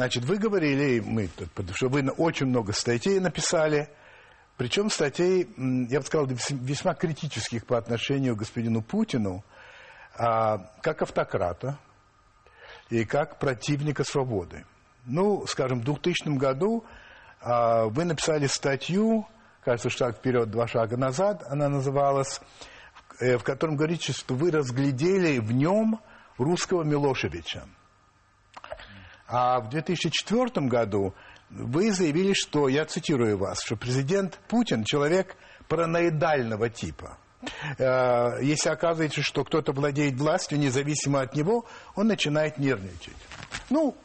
[0.00, 1.28] Значит, вы говорили, мы,
[1.74, 3.90] что вы очень много статей написали,
[4.56, 5.46] причем статей,
[5.90, 9.44] я бы сказал, весьма критических по отношению к господину Путину,
[10.16, 11.78] а, как автократа
[12.88, 14.64] и как противника свободы.
[15.04, 16.82] Ну, скажем, в 2000 году
[17.42, 19.26] а, вы написали статью,
[19.62, 22.40] кажется, шаг вперед, два шага назад, она называлась,
[23.20, 26.00] э, в котором говорите, что вы разглядели в нем
[26.38, 27.66] русского Милошевича.
[29.32, 31.14] А в 2004 году
[31.50, 35.36] вы заявили, что, я цитирую вас, что президент Путин человек
[35.68, 37.16] параноидального типа.
[37.78, 41.64] Э, если оказывается, что кто-то владеет властью, независимо от него,
[41.94, 43.16] он начинает нервничать.
[43.70, 43.96] Ну,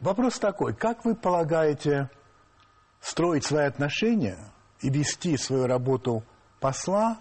[0.00, 2.10] вопрос такой, как вы полагаете
[3.00, 4.38] строить свои отношения
[4.82, 6.22] и вести свою работу
[6.60, 7.18] посла,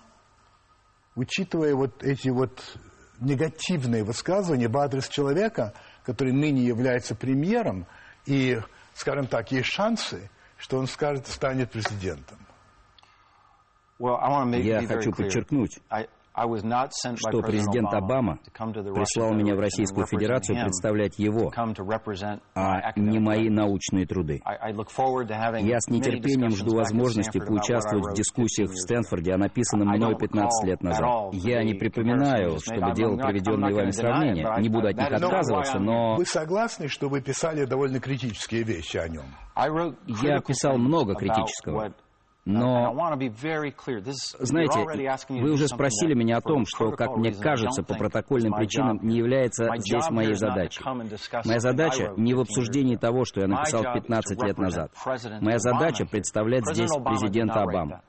[1.15, 2.77] учитывая вот эти вот
[3.21, 5.73] негативные высказывания в адрес человека,
[6.07, 7.85] который ныне является премьером,
[8.25, 8.57] и,
[8.93, 12.37] скажем так, есть шансы, что он скажет, станет президентом.
[14.63, 15.79] Я хочу подчеркнуть,
[16.37, 21.51] что президент Обама прислал меня в Российскую Федерацию представлять его,
[22.53, 24.41] а не мои научные труды.
[24.45, 30.81] Я с нетерпением жду возможности поучаствовать в дискуссиях в Стэнфорде о написанном мной 15 лет
[30.83, 31.33] назад.
[31.33, 36.15] Я не припоминаю, чтобы делал приведенные вами сравнения, не буду от них отказываться, но...
[36.15, 39.25] Вы согласны, что вы писали довольно критические вещи о нем?
[40.07, 41.93] Я писал много критического.
[42.49, 42.93] Но,
[44.39, 44.79] знаете,
[45.29, 49.67] вы уже спросили меня о том, что, как мне кажется, по протокольным причинам не является
[49.77, 50.81] здесь моей задачей.
[51.43, 54.91] Моя задача не в обсуждении того, что я написал 15 лет назад.
[55.41, 57.99] Моя задача представлять здесь президента Обаму.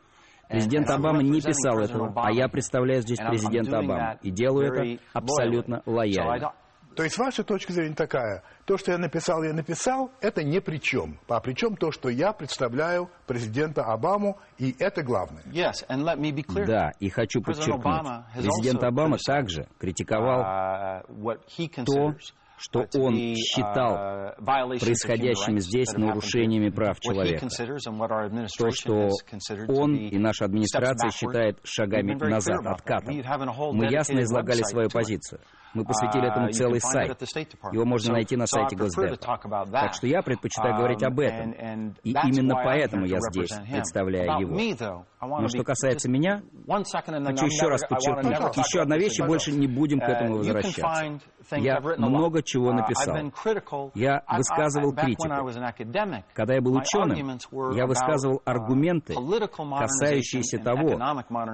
[0.48, 4.18] Президент Обама не писал этого, а я представляю здесь президента Обаму.
[4.22, 6.53] И делаю это абсолютно лояльно.
[6.99, 10.79] То есть ваша точка зрения такая, то, что я написал, я написал, это ни при
[10.79, 11.21] чем.
[11.29, 15.45] А при чем то, что я представляю президента Обаму, и это главное.
[15.45, 16.67] Yes, and let me be clear.
[16.67, 22.15] Да, и хочу подчеркнуть, президент Обама также критиковал uh, то,
[22.59, 27.47] что он считал uh, происходящими здесь нарушениями прав человека.
[28.59, 29.09] То, что
[29.68, 33.14] он и наша администрация считает шагами назад, откатом.
[33.73, 35.40] Мы ясно излагали свою позицию.
[35.75, 37.21] Мы посвятили этому uh, целый сайт.
[37.73, 39.16] Его можно найти на сайте Госдепа.
[39.71, 41.53] Так что я предпочитаю говорить об этом.
[41.53, 44.57] Um, и именно поэтому я здесь представляю его.
[45.21, 50.01] Но что касается меня, хочу еще раз подчеркнуть, еще одна вещь, и больше не будем
[50.01, 51.21] к этому uh, возвращаться.
[51.57, 53.17] Я много чего написал.
[53.95, 55.29] Я высказывал критику.
[56.35, 57.39] Когда я был ученым,
[57.75, 60.99] я высказывал аргументы, касающиеся того,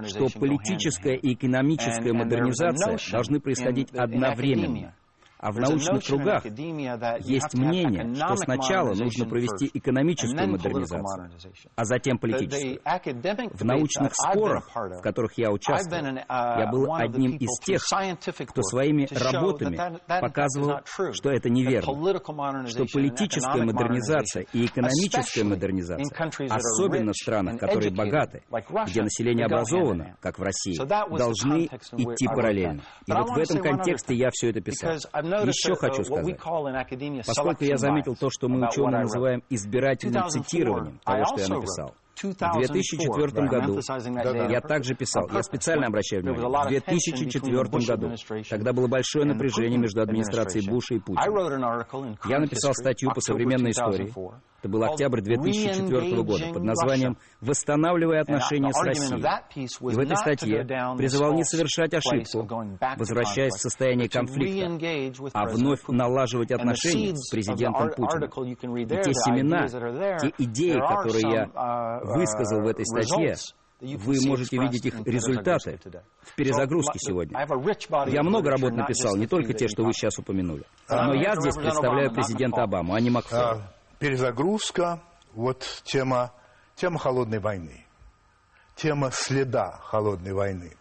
[0.06, 4.94] что политическая и экономическая модернизация должны происходить одновременно.
[5.44, 11.30] А в научных кругах есть мнение, что сначала нужно провести экономическую модернизацию,
[11.76, 12.80] а затем политическую.
[13.52, 17.82] В научных спорах, в которых я участвовал, я был одним из тех,
[18.48, 20.80] кто своими работами показывал,
[21.12, 21.92] что это неверно,
[22.66, 26.06] что политическая модернизация и экономическая модернизация,
[26.48, 28.42] особенно в странах, которые богаты,
[28.86, 32.80] где население образовано, как в России, должны идти параллельно.
[33.06, 34.94] И вот в этом контексте я все это писал.
[35.42, 36.38] Еще хочу сказать,
[37.26, 42.58] поскольку я заметил то, что мы ученые называем избирательным цитированием того, что я написал, в
[42.58, 43.80] 2004 году,
[44.50, 48.12] я также писал, я специально обращаю внимание, в 2004 году,
[48.48, 51.24] когда было большое напряжение между администрацией Буша и Путина,
[52.28, 54.12] я написал статью по современной истории,
[54.64, 59.20] это был октябрь 2004 года под названием «Восстанавливая отношения с Россией».
[59.60, 60.64] И в этой статье
[60.96, 62.48] призывал не совершать ошибку,
[62.96, 68.76] возвращаясь в состояние конфликта, а вновь налаживать отношения с президентом Путиным.
[68.76, 69.66] И те семена,
[70.18, 73.36] те идеи, которые я uh, высказал в этой статье,
[73.80, 75.78] вы можете видеть их результаты
[76.22, 77.46] в перезагрузке сегодня.
[78.06, 80.64] Я много работ написал, не только те, что вы сейчас упомянули.
[80.88, 83.62] Но я здесь представляю президента Обаму, а не Макферсон
[83.98, 85.02] перезагрузка,
[85.32, 86.32] вот тема,
[86.74, 87.86] тема холодной войны,
[88.76, 90.76] тема следа холодной войны.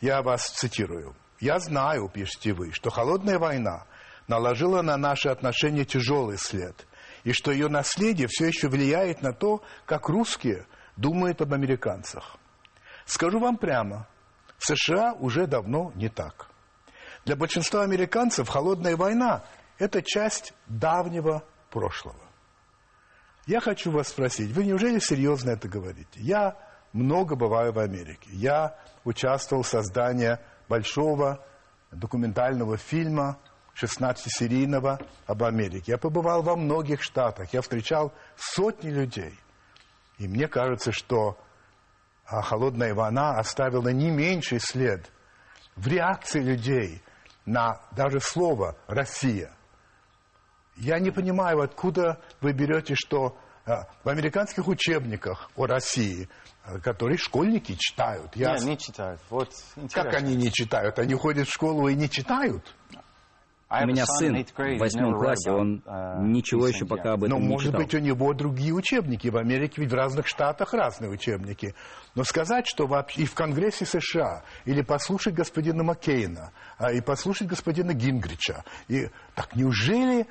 [0.00, 1.14] Я вас цитирую.
[1.40, 3.86] «Я знаю,— пишете вы,— что холодная война
[4.28, 6.86] наложила на наши отношения тяжелый след,
[7.24, 12.36] и что ее наследие все еще влияет на то, как русские думают об американцах.
[13.06, 14.06] Скажу вам прямо,
[14.58, 16.48] в США уже давно не так.
[17.24, 19.42] Для большинства американцев холодная война–
[19.78, 22.29] это часть давнего прошлого.
[23.50, 26.20] Я хочу вас спросить, вы неужели серьезно это говорите?
[26.20, 26.56] Я
[26.92, 28.30] много бываю в Америке.
[28.30, 31.44] Я участвовал в создании большого
[31.90, 33.38] документального фильма
[33.74, 35.90] 16-серийного об Америке.
[35.90, 39.34] Я побывал во многих штатах, я встречал сотни людей.
[40.18, 41.36] И мне кажется, что
[42.26, 45.10] а, холодная война оставила не меньший след
[45.74, 47.02] в реакции людей
[47.46, 49.50] на даже слово «Россия».
[50.80, 56.28] Я не понимаю, откуда вы берете, что а, в американских учебниках о России,
[56.64, 58.34] а, которые школьники читают.
[58.34, 58.54] Я...
[58.54, 59.20] Нет, не читают.
[59.28, 59.52] Вот
[59.92, 60.98] как они не читают?
[60.98, 62.74] Они ходят в школу и не читают?
[63.70, 67.48] У меня сын в восьмом классе, он uh, ничего еще пока об этом Но, не
[67.52, 69.28] может быть, у него другие учебники.
[69.28, 71.76] В Америке ведь в разных штатах разные учебники.
[72.16, 77.46] Но сказать, что вообще и в Конгрессе США, или послушать господина Маккейна, а, и послушать
[77.46, 80.26] господина Гингрича, и так неужели э,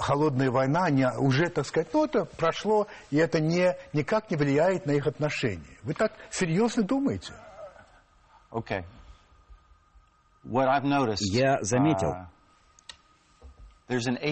[0.00, 4.86] холодная война не, уже, так сказать, ну, это прошло, и это не, никак не влияет
[4.86, 5.78] на их отношения?
[5.84, 7.34] Вы так серьезно думаете?
[8.50, 8.84] Okay.
[11.20, 12.26] Я заметил, uh,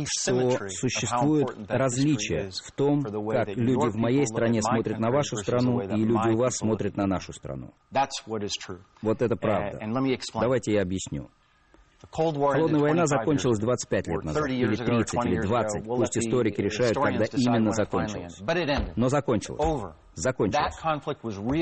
[0.07, 3.13] что существует различие в том, как
[3.57, 7.33] люди в моей стране смотрят на вашу страну, и люди у вас смотрят на нашу
[7.33, 7.71] страну.
[9.03, 9.79] Вот это правда.
[10.41, 11.29] Давайте я объясню.
[12.13, 15.85] Холодная война закончилась 25 лет назад, или 30, или 20.
[15.85, 18.41] Пусть историки решают, когда именно закончилась.
[18.97, 19.61] Но закончилась.
[20.19, 20.77] Закончилась.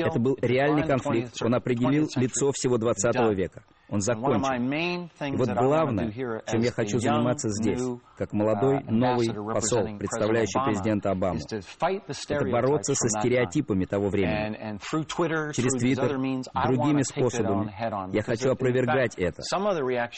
[0.05, 1.33] Это был реальный конфликт.
[1.41, 5.09] Он определил лицо всего 20 века он закончен.
[5.33, 7.81] И вот главное, чем я хочу заниматься здесь,
[8.17, 14.77] как молодой uh, новый посол, представляющий президента Обаму, это бороться со стереотипами того времени.
[15.53, 16.17] Через Твиттер,
[16.67, 17.73] другими способами.
[18.13, 19.41] Я хочу опровергать это.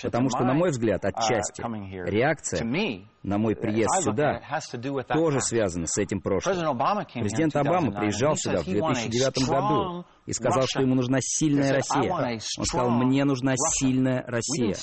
[0.04, 1.62] Потому что, на мой взгляд, uh, отчасти,
[2.10, 2.66] реакция
[3.24, 4.42] на мой приезд сюда
[5.08, 6.78] тоже связана с этим прошлым.
[7.14, 12.40] Президент Обама приезжал сюда в 2009 году и сказал, что ему нужна сильная Россия.
[12.58, 14.76] Он сказал, мне нужна сильная Россия.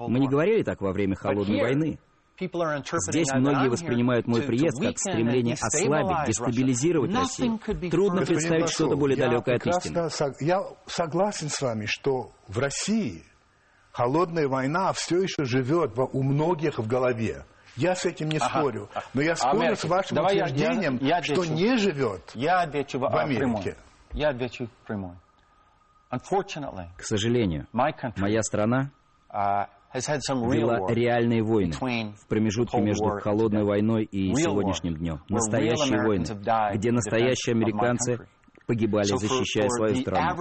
[0.00, 1.98] Мы не говорили так во время Холодной войны.
[2.38, 7.60] Здесь многие воспринимают мой приезд как стремление ослабить, дестабилизировать Россию.
[7.90, 10.08] Трудно представить что-то более далекое от истины.
[10.40, 13.24] Я согласен с вами, что в России
[13.92, 17.44] холодная война все еще живет у многих в голове.
[17.76, 18.60] Я с этим не ага.
[18.60, 18.88] спорю.
[19.14, 19.76] Но я спорю Америка.
[19.76, 23.38] с вашим Давай утверждением, я, я, я что не живет я отвечу в Америке.
[23.38, 23.74] Прямой.
[24.12, 25.14] Я отвечу прямой.
[26.10, 28.90] К сожалению, моя страна
[29.32, 35.20] uh, вела реальные войны в промежутке между холодной войной и сегодняшним днем.
[35.28, 36.24] Настоящие войны,
[36.74, 38.26] где настоящие американцы
[38.70, 40.36] погибали, защищая свою страну.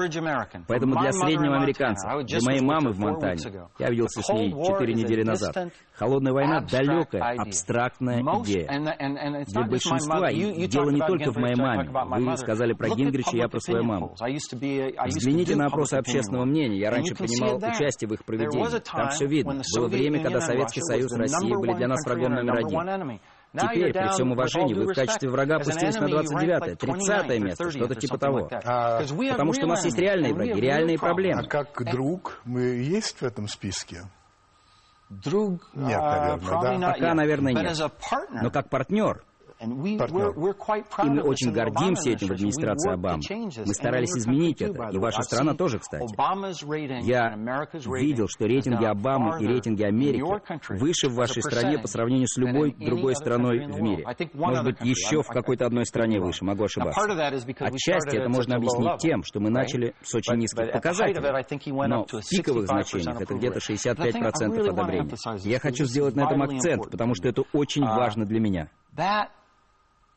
[0.68, 3.42] Поэтому для среднего американца, для моей мамы в Монтане,
[3.80, 8.68] я виделся с ней четыре недели назад, холодная война— далекая, абстрактная идея.
[9.48, 11.90] Для большинства, дело не только в моей маме.
[11.90, 14.16] Вы сказали про Гингрича, я про свою маму.
[15.08, 16.78] Взгляните на опросы общественного мнения.
[16.80, 18.66] Я раньше принимал участие в их проведении.
[18.92, 19.62] Там все видно.
[19.76, 23.20] Было время, когда Советский Союз и Россия были для нас врагом номер один.
[23.54, 28.18] Теперь, при всем уважении, вы в качестве врага опустились на 29-е, 30-е место, что-то типа
[28.18, 28.50] того.
[28.64, 31.42] А, Потому что у нас есть реальные враги, реальные проблемы.
[31.42, 34.04] А как друг мы есть в этом списке?
[35.10, 35.68] Друг?
[35.74, 36.94] Нет, а, наверное, да.
[36.94, 37.78] Пока, наверное, нет.
[38.44, 39.24] Но как партнер,
[39.62, 43.22] и мы очень гордимся этим в администрации Обамы.
[43.66, 46.06] Мы старались изменить это, и ваша страна тоже, кстати.
[47.06, 47.36] Я
[48.00, 50.24] видел, что рейтинги Обамы и рейтинги Америки
[50.70, 54.06] выше в вашей стране по сравнению с любой другой страной в мире.
[54.34, 57.02] Может быть, еще в какой-то одной стране выше, могу ошибаться.
[57.02, 62.68] Отчасти это можно объяснить тем, что мы начали с очень низких показателей, но в пиковых
[62.68, 65.16] значениях это где-то 65% одобрения.
[65.44, 68.70] Я хочу сделать на этом акцент, потому что это очень важно для меня.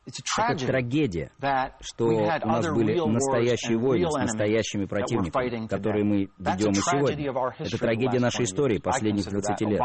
[0.05, 1.31] Это трагедия,
[1.79, 7.31] что у нас были настоящие войны с настоящими противниками, которые мы ведем и сегодня.
[7.59, 9.81] Это трагедия нашей истории последних 20 лет.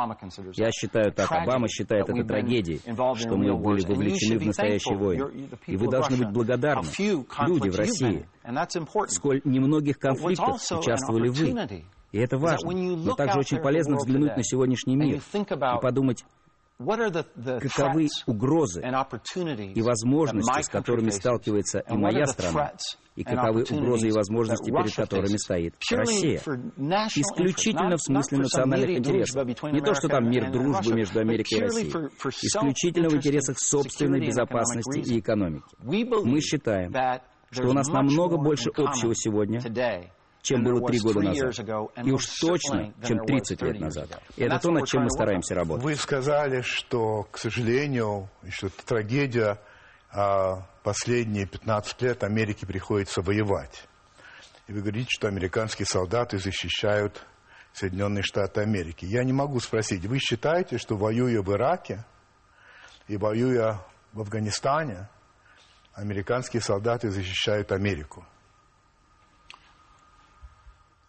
[0.55, 2.81] Я считаю так, Обама считает это трагедией,
[3.17, 5.49] что мы были вовлечены в настоящие войны.
[5.67, 8.27] И вы должны быть благодарны, люди в России,
[9.09, 11.85] сколь немногих конфликтов участвовали вы.
[12.11, 12.71] И это важно.
[12.73, 16.25] Но также очень полезно взглянуть на сегодняшний мир и подумать,
[16.79, 22.73] каковы угрозы и возможности, с которыми сталкивается и моя страна,
[23.17, 26.39] и каковы угрозы и возможности, перед которыми стоит Россия.
[26.39, 29.45] Исключительно в смысле национальных интересов.
[29.45, 31.91] Не то, что там мир дружбы между Америкой и Россией.
[32.43, 35.65] Исключительно в интересах собственной безопасности и экономики.
[35.83, 36.93] Мы считаем,
[37.51, 39.61] что у нас намного больше общего сегодня,
[40.49, 41.59] чем было три года назад.
[42.05, 44.23] И уж точно, чем 30 лет назад.
[44.37, 45.85] И это то, над чем мы стараемся работать.
[45.85, 49.61] Вы сказали, что, к сожалению, что это трагедия,
[50.11, 53.87] а последние 15 лет Америке приходится воевать.
[54.67, 57.25] И вы говорите, что американские солдаты защищают
[57.73, 59.05] Соединенные Штаты Америки.
[59.05, 62.05] Я не могу спросить, вы считаете, что воюя в Ираке
[63.07, 63.81] и воюя
[64.13, 65.09] в Афганистане,
[65.95, 68.25] американские солдаты защищают Америку?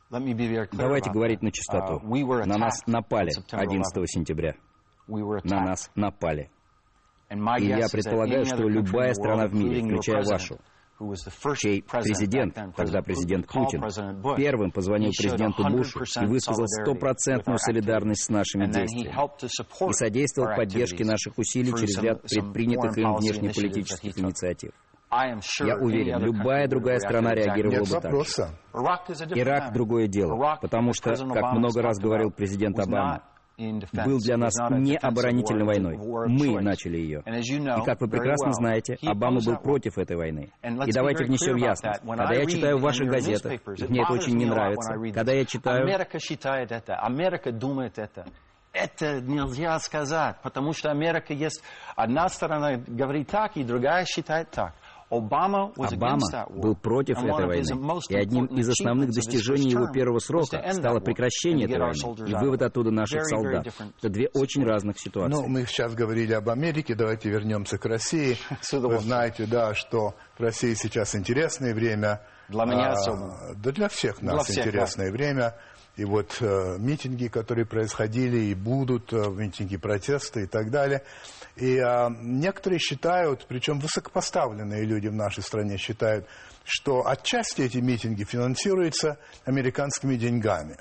[0.10, 2.02] Давайте говорить на чистоту.
[2.04, 4.56] Uh, на нас напали 11 сентября.
[5.08, 6.50] На нас напали.
[7.30, 10.60] И я предполагаю, что любая страна в мире, включая вашу,
[11.58, 13.84] чей президент, тогда президент Путин,
[14.36, 19.14] первым позвонил президенту Бушу и высказал стопроцентную солидарность с нашими действиями
[19.90, 24.72] и содействовал поддержке наших усилий через ряд предпринятых им внешнеполитических инициатив.
[25.12, 29.40] Я уверен, любая другая страна реагировала бы так же.
[29.40, 33.24] Ирак– другое дело, потому что, как много раз говорил президент Обама,
[33.58, 35.98] был для нас не оборонительной войной.
[36.28, 37.24] Мы начали ее.
[37.26, 40.54] И, как вы прекрасно знаете, Обама был против этой войны.
[40.64, 42.02] И давайте внесем ясность.
[42.02, 43.54] Когда я читаю в ваших газетах,
[43.90, 45.84] мне это очень не нравится, когда я читаю...
[45.84, 48.26] Америка считает это, Америка думает это.
[48.72, 51.64] Это нельзя сказать, потому что Америка есть...
[51.96, 54.76] Одна сторона говорит так, и другая считает так.
[55.10, 55.74] Обама
[56.50, 61.80] был против этой войны, и одним из основных достижений его первого срока стало прекращение этой
[61.80, 63.68] войны и вывод оттуда наших солдат.
[64.00, 65.36] Это две очень разных ситуации.
[65.36, 68.38] Ну, мы сейчас говорили об Америке, давайте вернемся к России.
[68.72, 72.22] Вы знаете, да, что в России сейчас интересное время.
[72.48, 73.56] Для меня а, особенно.
[73.56, 75.12] Да для всех нас для всех, интересное да.
[75.12, 75.56] время.
[76.00, 81.04] И вот э, митинги, которые происходили и будут, э, митинги протеста и так далее.
[81.58, 86.26] И э, некоторые считают, причем высокопоставленные люди в нашей стране считают,
[86.64, 90.78] что отчасти эти митинги финансируются американскими деньгами.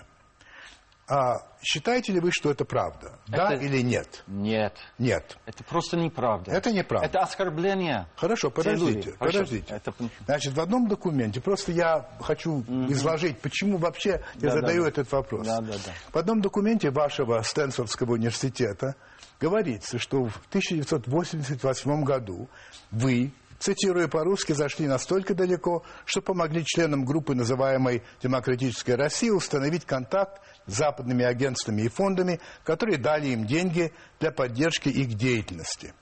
[1.09, 3.19] А считаете ли вы, что это правда?
[3.29, 3.37] Это...
[3.37, 4.23] Да или нет?
[4.27, 4.75] Нет.
[4.99, 5.39] Нет.
[5.47, 6.53] Это просто неправда.
[6.53, 7.07] Это неправда.
[7.07, 8.07] Это оскорбление.
[8.17, 9.75] Хорошо, подождите, подождите.
[9.75, 9.95] Это...
[10.27, 12.93] Значит, в одном документе, просто я хочу mm-hmm.
[12.93, 15.47] изложить, почему вообще я да, задаю да, этот вопрос.
[15.47, 15.93] Да, да, да.
[16.13, 18.95] В одном документе вашего Стэнфордского университета
[19.41, 22.51] говорится, что в 1988 году
[22.91, 30.41] вы цитируя по-русски, зашли настолько далеко, что помогли членам группы, называемой «Демократическая Россия», установить контакт
[30.67, 35.95] с западными агентствами и фондами, которые дали им деньги для поддержки их деятельности.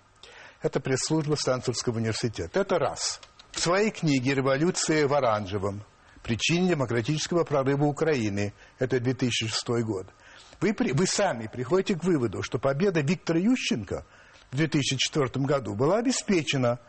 [0.62, 2.60] Это пресс-служба Стэнфордского университета.
[2.60, 3.20] Это раз.
[3.50, 5.82] В своей книге «Революция в оранжевом.
[6.22, 10.06] Причины демократического прорыва Украины» это 2006 год.
[10.60, 14.04] Вы, вы сами приходите к выводу, что победа Виктора Ющенко
[14.50, 16.80] в 2004 году была обеспечена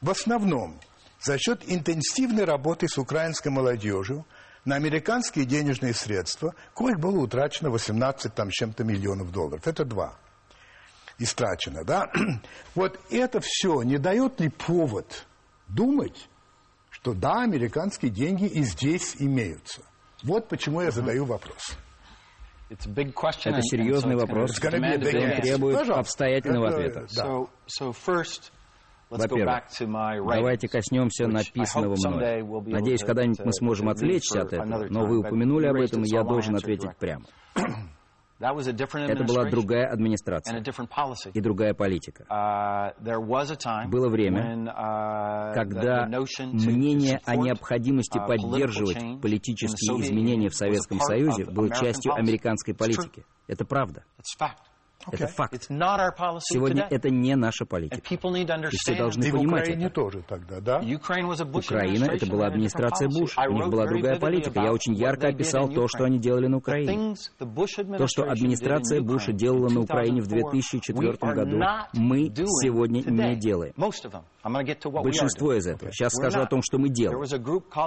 [0.00, 0.80] в основном
[1.20, 4.24] за счет интенсивной работы с украинской молодежью
[4.64, 9.66] на американские денежные средства, коих было утрачено 18 там, чем-то миллионов долларов.
[9.66, 10.16] Это два.
[11.18, 12.10] Истрачено, да?
[12.74, 15.26] Вот это все не дает ли повод
[15.68, 16.28] думать,
[16.90, 19.82] что да, американские деньги и здесь имеются.
[20.22, 21.76] Вот почему я задаю вопрос.
[23.50, 24.52] Это серьезный вопрос,
[25.36, 27.06] он требует обстоятельного ответа.
[29.10, 32.42] Во-первых, давайте коснемся написанного мной.
[32.66, 36.56] Надеюсь, когда-нибудь мы сможем отвлечься от этого, но вы упомянули об этом, и я должен
[36.56, 37.24] ответить прямо.
[38.40, 40.62] Это была другая администрация
[41.34, 42.24] и другая политика.
[42.30, 51.44] Uh, Было время, uh, когда мнение о необходимости uh, поддерживать политические изменения в Советском Союзе
[51.44, 53.26] было частью американской политики.
[53.46, 54.04] Это правда.
[55.10, 55.66] Это факт.
[56.42, 57.96] Сегодня это не наша политика.
[57.96, 58.16] И
[58.76, 59.90] все должны понимать это.
[59.90, 60.80] тоже тогда, да?
[61.80, 63.36] Украина— это была администрация Буш.
[63.38, 64.60] У них была другая политика.
[64.60, 67.14] Я очень ярко описал то, что они делали на Украине.
[67.98, 71.58] То, что администрация Буша делала на Украине в 2004 году,
[71.94, 72.28] мы
[72.62, 73.72] сегодня не делаем.
[75.02, 75.92] Большинство из этого.
[75.92, 77.18] Сейчас скажу о том, что мы делаем.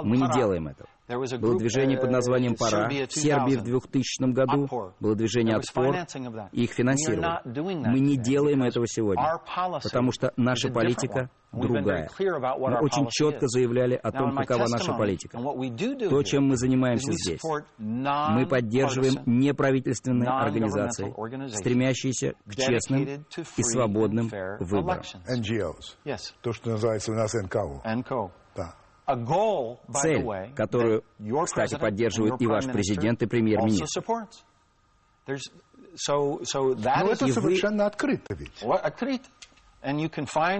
[0.04, 0.88] Мы не делаем этого.
[1.06, 4.92] Было движение под названием «Пора» в Сербии в 2000 году.
[5.00, 5.94] Было движение «Отпор»,
[6.52, 7.40] и их финансировали.
[7.88, 9.40] Мы не делаем этого сегодня,
[9.82, 12.08] потому что наша политика другая.
[12.18, 15.38] Мы очень четко заявляли о том, какова наша политика.
[15.38, 17.40] То, чем мы занимаемся здесь.
[17.78, 21.14] Мы поддерживаем неправительственные организации,
[21.50, 23.24] стремящиеся к честным
[23.56, 24.30] и свободным
[24.60, 25.02] выборам.
[25.28, 25.96] NGOs.
[26.40, 27.82] То, что называется у нас НКО.
[29.92, 30.22] Цель,
[30.54, 31.02] которую,
[31.44, 33.86] кстати, поддерживает и ваш президент, и премьер-министр.
[35.26, 38.62] Но это совершенно открыто ведь.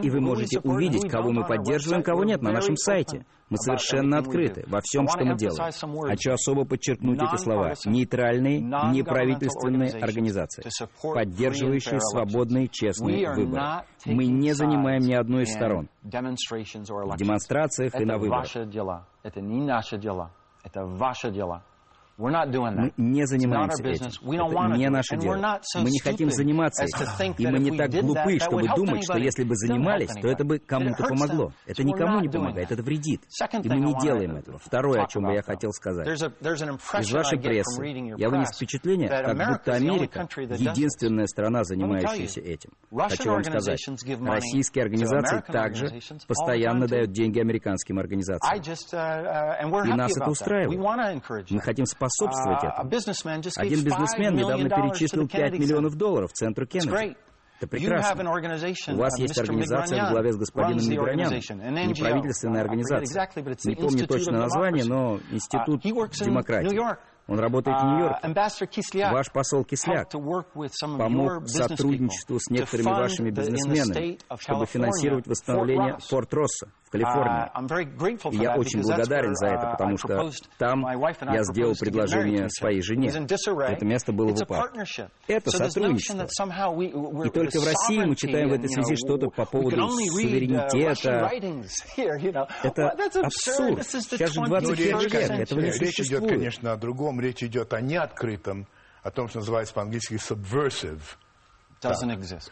[0.03, 3.25] И вы можете увидеть, кого мы поддерживаем, кого нет на нашем сайте.
[3.51, 5.70] Мы совершенно открыты во всем, что мы делаем.
[6.09, 7.75] Хочу особо подчеркнуть эти слова.
[7.85, 10.62] Нейтральные, неправительственные организации,
[11.03, 13.62] поддерживающие свободные, честные выборы.
[14.07, 18.47] Мы не занимаем ни одной из сторон в демонстрациях и на выборах.
[19.22, 20.31] Это не наше дело.
[20.62, 21.62] Это ваше дело.
[22.16, 24.06] Мы не занимаемся этим.
[24.06, 25.60] Это не наше дело.
[25.76, 27.34] Мы не хотим заниматься этим.
[27.38, 31.04] И мы не так глупы, чтобы думать, что если бы занимались, то это бы кому-то
[31.08, 31.52] помогло.
[31.66, 33.22] Это никому не помогает, это вредит.
[33.62, 34.58] И мы не делаем этого.
[34.58, 36.06] Второе, о чем бы я хотел сказать.
[36.06, 37.82] Из вашей прессы
[38.16, 42.70] я вынес впечатление, как будто Америка— единственная страна, занимающаяся этим.
[42.90, 43.80] Хочу вам сказать,
[44.20, 48.54] российские организации также постоянно дают деньги американским организациям.
[48.54, 50.78] Uh, uh, И нас это устраивает.
[51.50, 52.90] Мы хотим спасать способствовать этому.
[53.57, 57.16] Один бизнесмен недавно перечислил 5 миллионов долларов в центру Кеннеди.
[57.61, 58.30] Это прекрасно.
[58.94, 61.38] У вас есть организация в главе с господином Миграняном,
[61.88, 63.28] неправительственная организация.
[63.64, 66.80] Не помню точно название, но Институт демократии.
[67.26, 69.11] Он работает в Нью-Йорке.
[69.11, 77.51] Ваш посол Кисляк помог сотрудничеству с некоторыми вашими бизнесменами, чтобы финансировать восстановление Форт Росса Калифорнии.
[78.32, 80.86] И я очень благодарен за это, потому что там
[81.32, 83.09] я сделал предложение своей жене.
[83.09, 85.09] Это место было в упадке.
[85.26, 86.22] Это сотрудничество.
[86.22, 91.30] И только в России мы читаем в этой связи что-то по поводу суверенитета.
[92.62, 92.90] Это
[93.22, 93.84] абсурд.
[93.84, 95.80] Сейчас же 21 век, этого не существует.
[95.80, 97.20] Речь идет, конечно, о другом.
[97.20, 98.66] Речь идет о неоткрытом,
[99.03, 101.03] о том, что называется по-английски subversive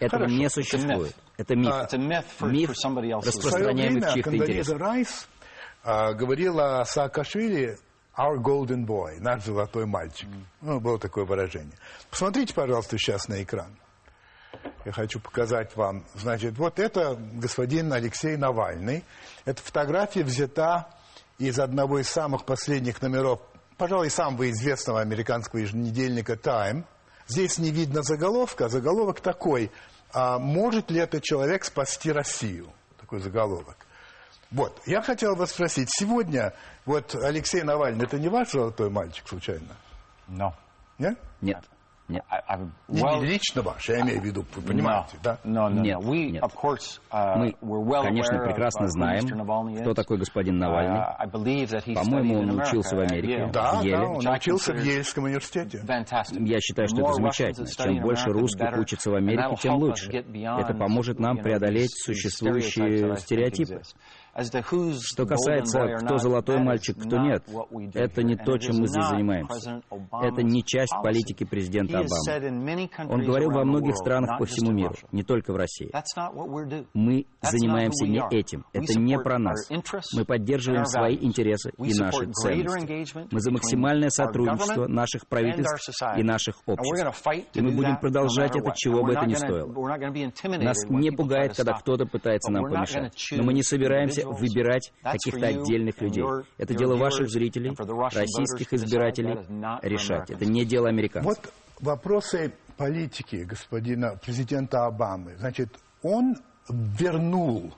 [0.00, 1.14] этого не существует.
[1.36, 1.72] Это миф.
[2.40, 2.70] Миф,
[3.24, 4.78] распространяемый в чьих-то интересах.
[5.84, 7.78] А, говорила о Саакашвили
[8.16, 10.28] «our golden boy», «наш золотой мальчик».
[10.60, 11.74] Ну, было такое выражение.
[12.10, 13.76] Посмотрите, пожалуйста, сейчас на экран.
[14.84, 16.04] Я хочу показать вам.
[16.14, 19.04] Значит, вот это господин Алексей Навальный.
[19.44, 20.88] Эта фотография взята
[21.38, 23.40] из одного из самых последних номеров,
[23.76, 26.84] пожалуй, самого известного американского еженедельника «Time»,
[27.32, 29.70] Здесь не видно заголовка, заголовок такой.
[30.12, 32.70] А может ли этот человек спасти Россию?
[33.00, 33.86] Такой заголовок.
[34.50, 36.52] Вот, я хотел вас спросить, сегодня
[36.84, 39.74] вот Алексей Навальный, это не ваш золотой мальчик случайно?
[40.28, 40.52] No.
[40.98, 41.18] Нет?
[41.40, 41.64] Нет.
[42.12, 42.24] Нет.
[42.88, 45.38] well, не лично ваш, я имею в виду, вы понимаете, no, да?
[45.44, 46.42] No, no, нет, we, нет.
[46.42, 49.26] Of course, uh, Мы, well конечно, прекрасно знаем,
[49.80, 51.00] кто такой господин Навальный.
[51.00, 53.96] Uh, По-моему, он учился в Америке, да, в Еле.
[53.96, 55.82] Да, он учился в Ельском университете.
[55.84, 57.68] Я считаю, что это замечательно.
[57.68, 60.10] Чем больше русских учатся в Америке, тем лучше.
[60.10, 63.82] Это поможет нам преодолеть существующие стереотипы.
[64.34, 67.44] Что касается, кто золотой мальчик, кто нет,
[67.94, 69.82] это не то, чем мы здесь занимаемся.
[70.22, 73.12] Это не часть политики президента Обамы.
[73.12, 75.90] Он говорил во многих странах по всему миру, не только в России.
[76.94, 78.64] Мы занимаемся не этим.
[78.72, 79.68] Это не про нас.
[80.14, 83.26] Мы поддерживаем свои интересы и наши ценности.
[83.30, 87.26] Мы за максимальное сотрудничество наших правительств и наших обществ.
[87.54, 89.66] И мы будем продолжать это, чего бы это ни стоило.
[90.62, 93.12] Нас не пугает, когда кто-то пытается нам помешать.
[93.32, 96.24] Но мы не собираемся выбирать каких-то отдельных людей.
[96.58, 97.74] Это дело ваших зрителей,
[98.12, 99.38] российских избирателей
[99.82, 100.30] решать.
[100.30, 101.36] Это не дело американцев.
[101.36, 105.36] Вот вопросы политики господина президента Обамы.
[105.36, 106.36] Значит, он
[106.68, 107.74] вернул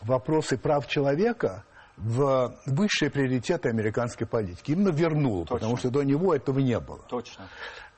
[0.00, 1.64] вопросы прав человека
[1.96, 4.72] в высшие приоритеты американской политики.
[4.72, 5.54] Именно вернул, Точно.
[5.56, 7.00] потому что до него этого не было.
[7.08, 7.48] Точно.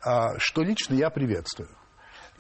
[0.05, 1.69] А, что лично я приветствую.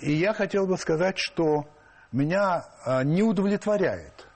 [0.00, 1.68] И я хотел бы сказать, что
[2.10, 4.26] меня а, не удовлетворяет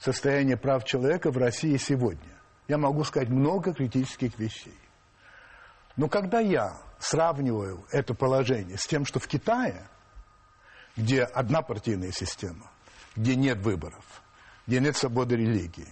[0.00, 2.40] состояние прав человека в России сегодня.
[2.66, 4.78] Я могу сказать много критических вещей.
[5.96, 9.88] Но когда я сравниваю это положение с тем, что в Китае,
[10.96, 12.70] где одна партийная система,
[13.14, 14.04] где нет выборов,
[14.66, 15.88] где нет свободы религии,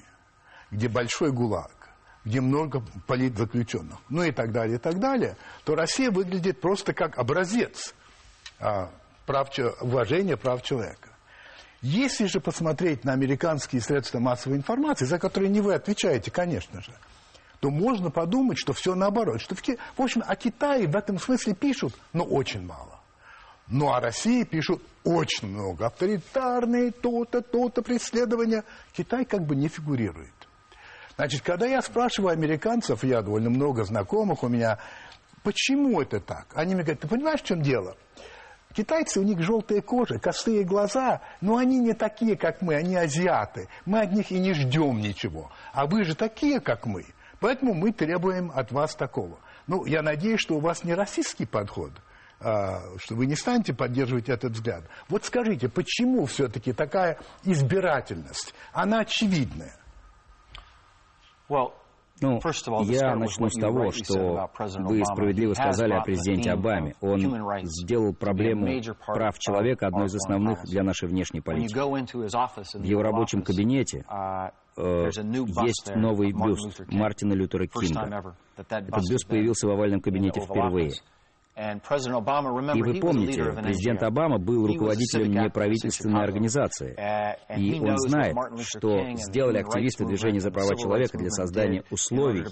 [0.70, 1.90] где большой гулаг,
[2.24, 7.18] где много политзаключенных, ну и так далее, и так далее, то Россия выглядит просто как
[7.18, 7.94] образец
[8.60, 8.90] а,
[9.26, 9.50] прав,
[9.80, 11.07] уважения прав человека.
[11.80, 16.92] Если же посмотреть на американские средства массовой информации, за которые не вы отвечаете, конечно же,
[17.60, 19.40] то можно подумать, что все наоборот.
[19.40, 23.00] Что в, в общем, о Китае в этом смысле пишут, но очень мало.
[23.68, 25.86] Ну, о России пишут очень много.
[25.86, 28.64] Авторитарные, то-то, то-то преследования.
[28.92, 30.32] Китай как бы не фигурирует.
[31.16, 34.78] Значит, когда я спрашиваю американцев, я довольно много знакомых у меня,
[35.42, 36.46] почему это так?
[36.54, 37.96] Они мне говорят, ты понимаешь, в чем дело?
[38.74, 43.68] Китайцы, у них желтая кожа, косые глаза, но они не такие, как мы, они азиаты.
[43.86, 45.50] Мы от них и не ждем ничего.
[45.72, 47.06] А вы же такие, как мы.
[47.40, 49.38] Поэтому мы требуем от вас такого.
[49.66, 51.92] Ну, я надеюсь, что у вас не российский подход,
[52.40, 54.84] а, что вы не станете поддерживать этот взгляд.
[55.08, 58.54] Вот скажите, почему все-таки такая избирательность?
[58.72, 59.74] Она очевидная.
[61.48, 61.72] Well,
[62.20, 62.40] ну,
[62.84, 66.94] я начну с того, что вы справедливо сказали о президенте Обаме.
[67.00, 67.20] Он
[67.64, 68.66] сделал проблему
[69.06, 71.74] прав человека одной из основных для нашей внешней политики.
[71.74, 75.10] В его рабочем кабинете uh, э,
[75.64, 78.34] есть новый бюст Мартина Лютера Кинга.
[78.56, 80.92] Этот бюст появился в овальном кабинете впервые.
[81.58, 89.58] И вы помните, президент Обама был руководителем неправительственной организации, uh, и он знает, что сделали
[89.58, 92.44] активисты движения за права человека для создания условий,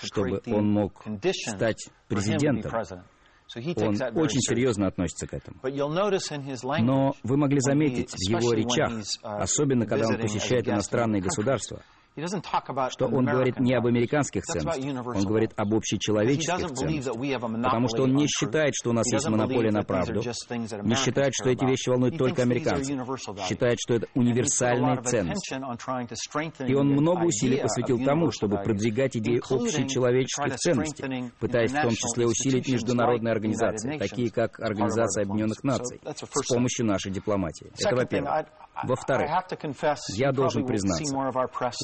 [0.00, 1.04] чтобы он мог
[1.46, 2.72] стать президентом.
[2.74, 5.58] Он очень серьезно относится к этому.
[6.82, 11.82] Но вы могли заметить в его речах, uh, особенно когда он посещает иностранные государства,
[12.90, 17.14] что он говорит не об американских ценностях, он говорит об общечеловеческих ценностях,
[17.62, 20.20] потому что он не считает, что у нас есть монополия на правду,
[20.82, 22.96] не считает, что эти вещи волнуют только американцев,
[23.46, 25.54] считает, что это универсальные ценности.
[26.66, 32.26] И он много усилий посвятил тому, чтобы продвигать идеи общечеловеческих ценностей, пытаясь в том числе
[32.26, 37.70] усилить международные организации, такие как Организация Объединенных Наций, с помощью нашей дипломатии.
[37.78, 38.46] Это во-первых.
[38.84, 39.30] Во-вторых,
[40.14, 41.16] я должен признаться,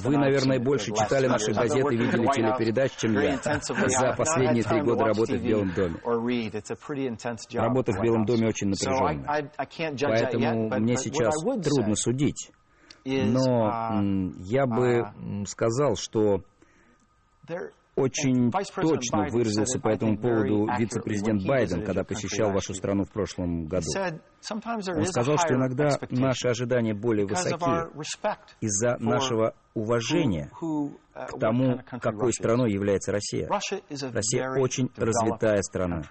[0.05, 5.39] вы, наверное, больше читали наши газеты, видели телепередач, чем я, за последние три года работы
[5.39, 5.97] в Белом доме.
[7.55, 9.51] Работа в Белом доме очень напряженная.
[10.03, 12.51] Поэтому мне сейчас трудно судить.
[13.05, 16.41] Но uh, я бы uh, сказал, что
[17.97, 23.87] очень точно выразился по этому поводу вице-президент Байден, когда посещал вашу страну в прошлом году.
[23.97, 27.65] Он сказал, что иногда наши ожидания более высоки
[28.61, 33.49] из-за нашего уважения uh, к тому, какой страной является Россия.
[33.49, 36.03] Россия очень развитая страна.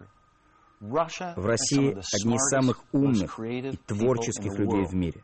[0.79, 5.23] В России одни из самых умных и творческих людей в мире.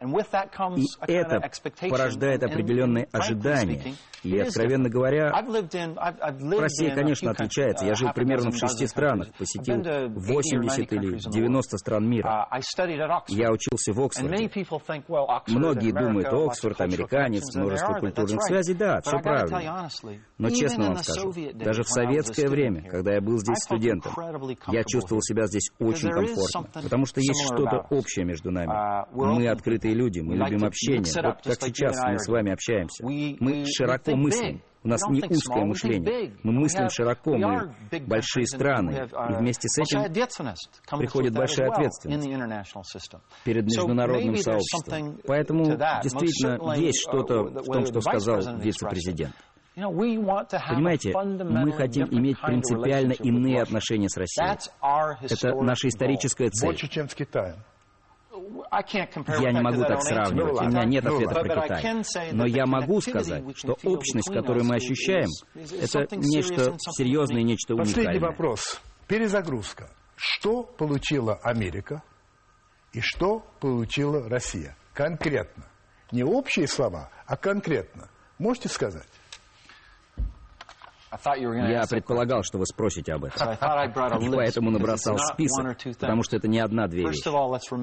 [0.00, 1.40] И это
[1.88, 3.94] порождает определенные ожидания.
[4.22, 7.86] И, откровенно говоря, Россия, конечно, отличается.
[7.86, 9.76] Я жил uh, примерно в шести странах, посетил
[10.08, 12.48] 80 или 90 стран мира.
[12.50, 14.50] Uh, Я учился в Оксфорде.
[15.48, 18.74] Многие думают, Оксфорд, американец, множество культурных связей.
[18.74, 19.88] Да, все правильно.
[20.38, 24.12] Но честно вам скажу, даже в советское время, когда я был здесь студентом,
[24.68, 28.70] я чувствовал себя здесь очень комфортно, потому что есть что-то общее между нами.
[28.70, 31.04] Uh, Мы открыты открытые люди, мы любим общение.
[31.22, 33.04] Вот как сейчас мы с вами общаемся.
[33.04, 34.62] Мы широко мыслим.
[34.82, 36.36] У нас не узкое мышление.
[36.44, 37.74] Мы мыслим широко, мы
[38.06, 39.08] большие страны.
[39.30, 40.02] И вместе с этим
[40.98, 42.28] приходит большая ответственность
[43.44, 45.18] перед международным сообществом.
[45.26, 45.64] Поэтому
[46.02, 49.34] действительно есть что-то в том, что сказал вице-президент.
[49.74, 54.56] Понимаете, мы хотим иметь принципиально иные отношения с Россией.
[55.20, 56.68] Это наша историческая цель.
[56.68, 57.56] Больше, чем с Китаем.
[59.40, 62.32] Я не могу так сравнивать, у меня нет ответа про Китай.
[62.32, 67.94] Но я могу сказать, что общность, которую мы ощущаем, это нечто серьезное, нечто уникальное.
[67.94, 68.80] Последний вопрос.
[69.08, 69.90] Перезагрузка.
[70.16, 72.02] Что получила Америка
[72.92, 74.76] и что получила Россия?
[74.94, 75.66] Конкретно.
[76.10, 78.08] Не общие слова, а конкретно.
[78.38, 79.08] Можете сказать?
[81.24, 83.50] Я предполагал, что вы спросите об этом.
[84.20, 87.22] И поэтому набросал список, потому что это не одна-две вещи.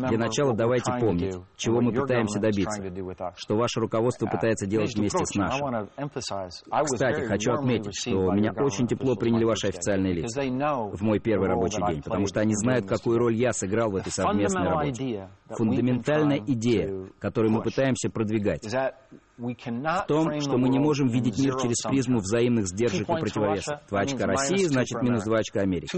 [0.07, 2.81] Для начала давайте помнить, чего мы пытаемся добиться,
[3.38, 5.89] что ваше руководство пытается делать вместе с нашим.
[6.86, 11.86] Кстати, хочу отметить, что меня очень тепло приняли ваши официальные лица в мой первый рабочий
[11.88, 15.29] день, потому что они знают, какую роль я сыграл в этой совместной работе.
[15.49, 18.67] Фундаментальная идея, которую мы пытаемся продвигать,
[19.38, 23.79] в том, что мы не можем видеть мир через призму взаимных сдержек и противовесов.
[23.89, 25.89] Два очка России значит минус два очка Америки.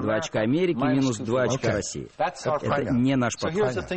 [0.00, 2.08] Два очка Америки минус два очка России.
[2.16, 3.90] Это не наш подход.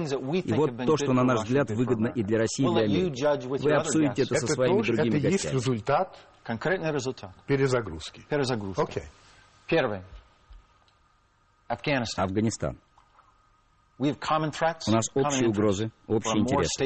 [0.45, 3.63] И вот то, что, на наш взгляд, выгодно и для России, и для Америки.
[3.63, 5.19] Вы обсудите это со своими другими гостями.
[5.19, 7.31] Это есть результат Конкретный результат.
[7.45, 8.21] Перезагрузки.
[8.27, 8.81] Перезагрузки.
[8.81, 9.03] Okay.
[9.67, 10.01] Первый.
[11.67, 12.77] Афганистан.
[14.01, 16.83] У нас общие угрозы, общие интересы.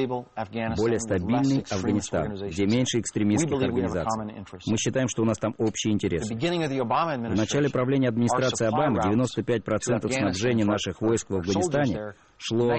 [0.78, 4.22] Более стабильный Афганистан, где меньше экстремистских организаций.
[4.68, 6.36] Мы считаем, что у нас там общие интересы.
[6.36, 12.70] В начале правления администрации Обамы 95% снабжения наших войск в Афганистане шло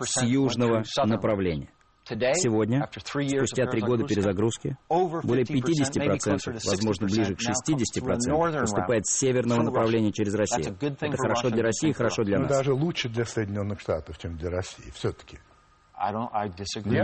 [0.00, 1.68] с южного направления.
[2.06, 10.12] Сегодня, спустя три года перезагрузки, более 50%, возможно, ближе к 60%, поступает с северного направления
[10.12, 10.76] через Россию.
[10.80, 12.48] Это хорошо для России, хорошо для нас.
[12.48, 15.38] даже лучше для Соединенных Штатов, чем для России, все-таки.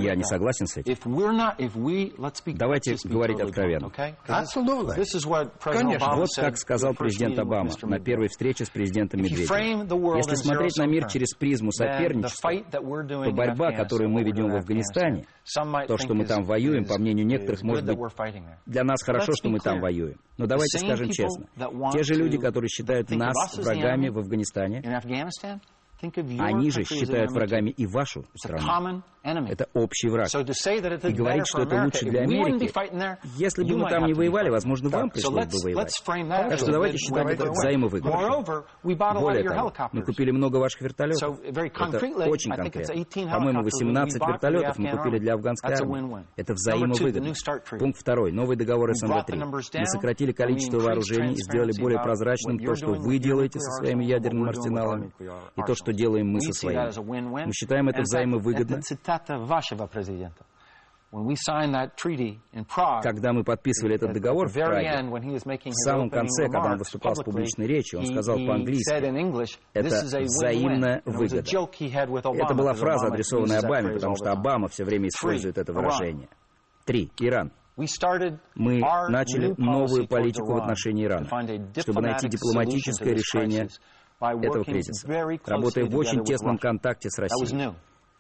[0.01, 0.94] Я не согласен с этим.
[2.57, 3.90] Давайте говорить откровенно.
[5.62, 6.16] Конечно.
[6.16, 9.86] Вот как сказал президент Обама на первой встрече с президентом Медведевым.
[10.16, 12.51] Если смотреть на мир через призму соперничества,
[13.24, 15.24] то борьба, которую мы ведем в Афганистане,
[15.86, 17.96] то, что мы там воюем, по мнению некоторых, может быть,
[18.66, 20.16] для нас хорошо, что мы там воюем.
[20.38, 21.46] Но давайте скажем честно.
[21.92, 24.82] Те же люди, которые считают нас врагами в Афганистане,
[26.38, 29.03] они же считают врагами и вашу страну.
[29.22, 30.28] Это общий враг.
[30.28, 32.72] И говорить, что это лучше для Америки,
[33.36, 36.03] если бы мы там не воевали, возможно, вам пришлось бы воевать.
[36.05, 38.44] Так что давайте считать это взаимовыгодным.
[39.20, 41.38] Более того, мы купили много ваших вертолетов.
[41.44, 41.61] Это
[42.28, 43.30] очень конкретно.
[43.30, 46.24] По-моему, 18 вертолетов мы купили для афганской армии.
[46.36, 47.34] Это взаимовыгодно.
[47.78, 48.32] Пункт второй.
[48.32, 49.36] Новый договор СНВ-3.
[49.78, 54.48] Мы сократили количество вооружений и сделали более прозрачным то, что вы делаете со своими ядерными
[54.48, 55.12] арсеналами,
[55.57, 57.47] и то, что делаем мы со своими.
[57.47, 60.45] Мы считаем это взаимовыгодно цитата вашего президента.
[63.03, 67.66] Когда мы подписывали этот договор в Праге, в самом конце, когда он выступал с публичной
[67.66, 68.93] речью, он сказал по-английски,
[69.74, 69.88] это
[70.22, 71.43] взаимная выгода.
[71.43, 76.28] Это была фраза, адресованная Обаме, потому что Обама все время использует это выражение.
[76.84, 77.11] Три.
[77.18, 77.51] Иран.
[78.55, 81.26] Мы начали новую политику в отношении Ирана,
[81.76, 83.68] чтобы найти дипломатическое решение
[84.20, 85.08] этого кризиса,
[85.46, 87.72] работая в очень тесном контакте с Россией.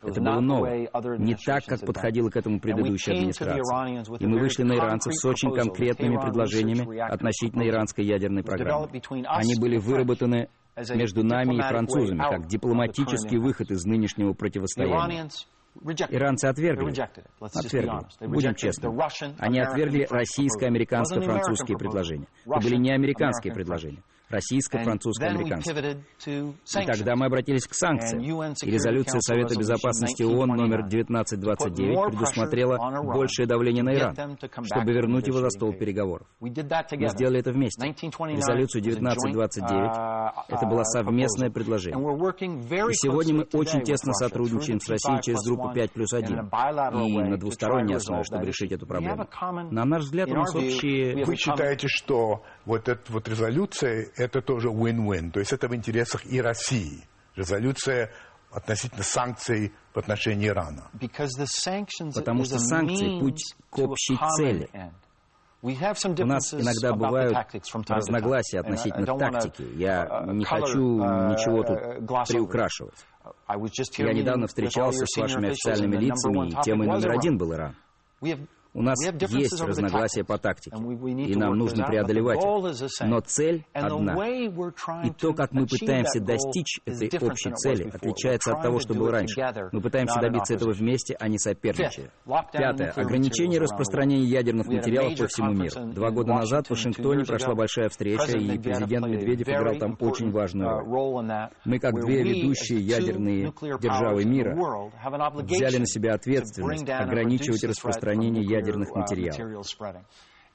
[0.02, 0.88] Это было новое,
[1.18, 4.18] не так, как подходила к этому предыдущая администрация.
[4.18, 8.88] И мы вышли на иранцев с очень конкретными предложениями относительно иранской ядерной программы.
[9.26, 10.48] Они были выработаны
[10.94, 15.28] между нами и французами, как дипломатический выход из нынешнего противостояния.
[16.08, 16.92] Иранцы отвергли.
[17.40, 18.26] Отвергли.
[18.26, 18.90] Будем честны.
[19.38, 22.26] Они отвергли российско-американско-французские предложения.
[22.46, 26.02] Это были не американские предложения российско-французско-американское.
[26.26, 28.22] И тогда мы обратились к санкциям.
[28.22, 35.40] И резолюция Совета Безопасности ООН номер 1929 предусмотрела большее давление на Иран, чтобы вернуть его
[35.40, 36.26] за стол переговоров.
[36.40, 37.84] Мы сделали это вместе.
[37.86, 42.00] Резолюцию 1929— это было совместное предложение.
[42.00, 47.36] И сегодня мы очень тесно сотрудничаем с Россией через группу 5 плюс 1 и на
[47.36, 49.26] двусторонней основе, чтобы решить эту проблему.
[49.70, 51.24] На наш взгляд, у нас общие...
[51.24, 55.30] Вы считаете, что вот эта вот резолюция это тоже win-win.
[55.30, 57.04] То есть это в интересах и России.
[57.36, 58.10] Резолюция
[58.50, 60.90] относительно санкций в отношении Ирана.
[62.14, 64.68] Потому что санкции– путь к общей цели.
[65.62, 65.68] У
[66.26, 67.36] нас иногда бывают
[67.88, 69.62] разногласия относительно тактики.
[69.76, 72.94] Я uh, не хочу uh, ничего тут приукрашивать.
[73.98, 77.76] Я недавно встречался с вашими официальными лицами, и темой номер один был Иран.
[78.72, 83.06] У нас есть разногласия по тактике, и нам нужно преодолевать их.
[83.06, 84.14] Но цель одна.
[85.04, 89.40] И то, как мы пытаемся достичь этой общей цели, отличается от того, что было раньше.
[89.72, 92.10] Мы пытаемся добиться этого вместе, а не соперничая.
[92.52, 92.92] Пятое.
[92.92, 95.92] Ограничение распространения ядерных материалов по всему миру.
[95.92, 100.70] Два года назад в Вашингтоне прошла большая встреча, и президент Медведев играл там очень важную
[100.70, 101.50] uh, роль.
[101.64, 104.56] Мы, как две ведущие ядерные державы мира,
[105.44, 109.38] взяли на себя ответственность ограничивать распространение ядерных ядерных материалов.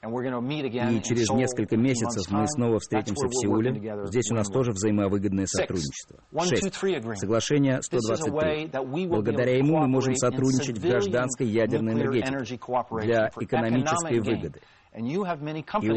[0.02, 3.72] И через несколько месяцев мы снова встретимся в Сеуле.
[4.06, 6.20] Здесь у нас тоже взаимовыгодное сотрудничество.
[6.44, 6.74] Шесть.
[7.18, 9.06] Соглашение 123.
[9.08, 12.58] Благодаря ему мы можем сотрудничать в гражданской ядерной энергетике
[13.02, 14.60] для экономической выгоды.
[14.96, 15.24] И у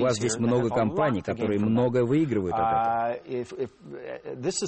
[0.02, 3.16] вас здесь много компаний, которые много выигрывают от этого.
[3.26, 3.70] Uh,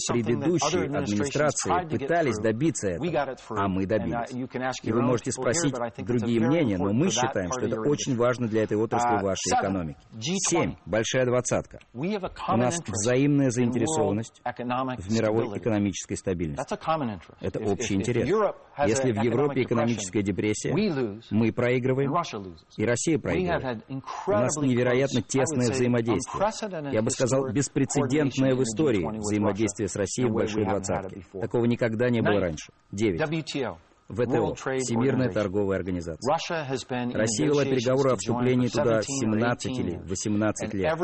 [0.08, 4.32] Предыдущие администрации пытались добиться этого, а мы добились.
[4.84, 8.78] И вы можете спросить другие мнения, но мы считаем, что это очень важно для этой
[8.78, 10.00] отрасли uh, вашей экономики.
[10.50, 10.76] Семь.
[10.86, 11.80] Большая двадцатка.
[11.94, 12.06] У
[12.56, 16.64] нас взаимная заинтересованность в мировой экономической стабильности.
[17.42, 18.30] Это общий интерес.
[18.88, 20.74] Если в Европе экономическая депрессия,
[21.32, 22.16] мы проигрываем,
[22.78, 23.84] и Россия проигрывает.
[24.28, 26.94] У нас невероятно тесное взаимодействие.
[26.94, 31.24] Я бы сказал, беспрецедентное в истории взаимодействие с Россией в Большой Двадцатке.
[31.40, 32.72] Такого никогда не было раньше.
[32.92, 33.22] Девять.
[34.12, 36.36] ВТО, Всемирная торговая организация.
[37.14, 40.98] Россия вела переговоры о вступлении туда 17 или 18 лет.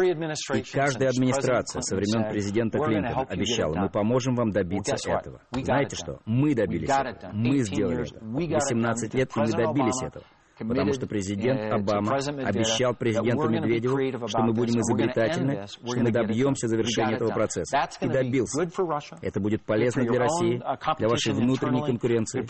[0.56, 5.42] И каждая администрация со времен президента Клинтона обещала, мы поможем вам добиться этого.
[5.52, 6.20] Знаете что?
[6.26, 7.32] Мы добились этого.
[7.34, 8.20] Мы сделали это.
[8.24, 10.26] 18 лет, и мы добились этого
[10.58, 17.16] потому что президент Обама обещал президенту Медведеву, что мы будем изобретательны, что мы добьемся завершения
[17.16, 17.88] этого процесса.
[18.02, 18.68] И добился.
[19.22, 20.62] Это будет полезно для России,
[20.98, 22.42] для вашей внутренней конкуренции,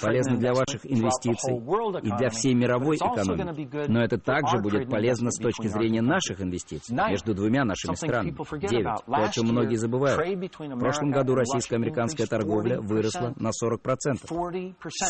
[0.00, 1.56] полезно для ваших инвестиций
[2.02, 3.88] и для всей мировой экономики.
[3.88, 8.34] Но это также будет полезно с точки зрения наших инвестиций между двумя нашими странами.
[8.66, 9.04] Девять.
[9.06, 10.18] То, о чем многие забывают.
[10.18, 14.18] В прошлом году российско-американская торговля выросла на 40%.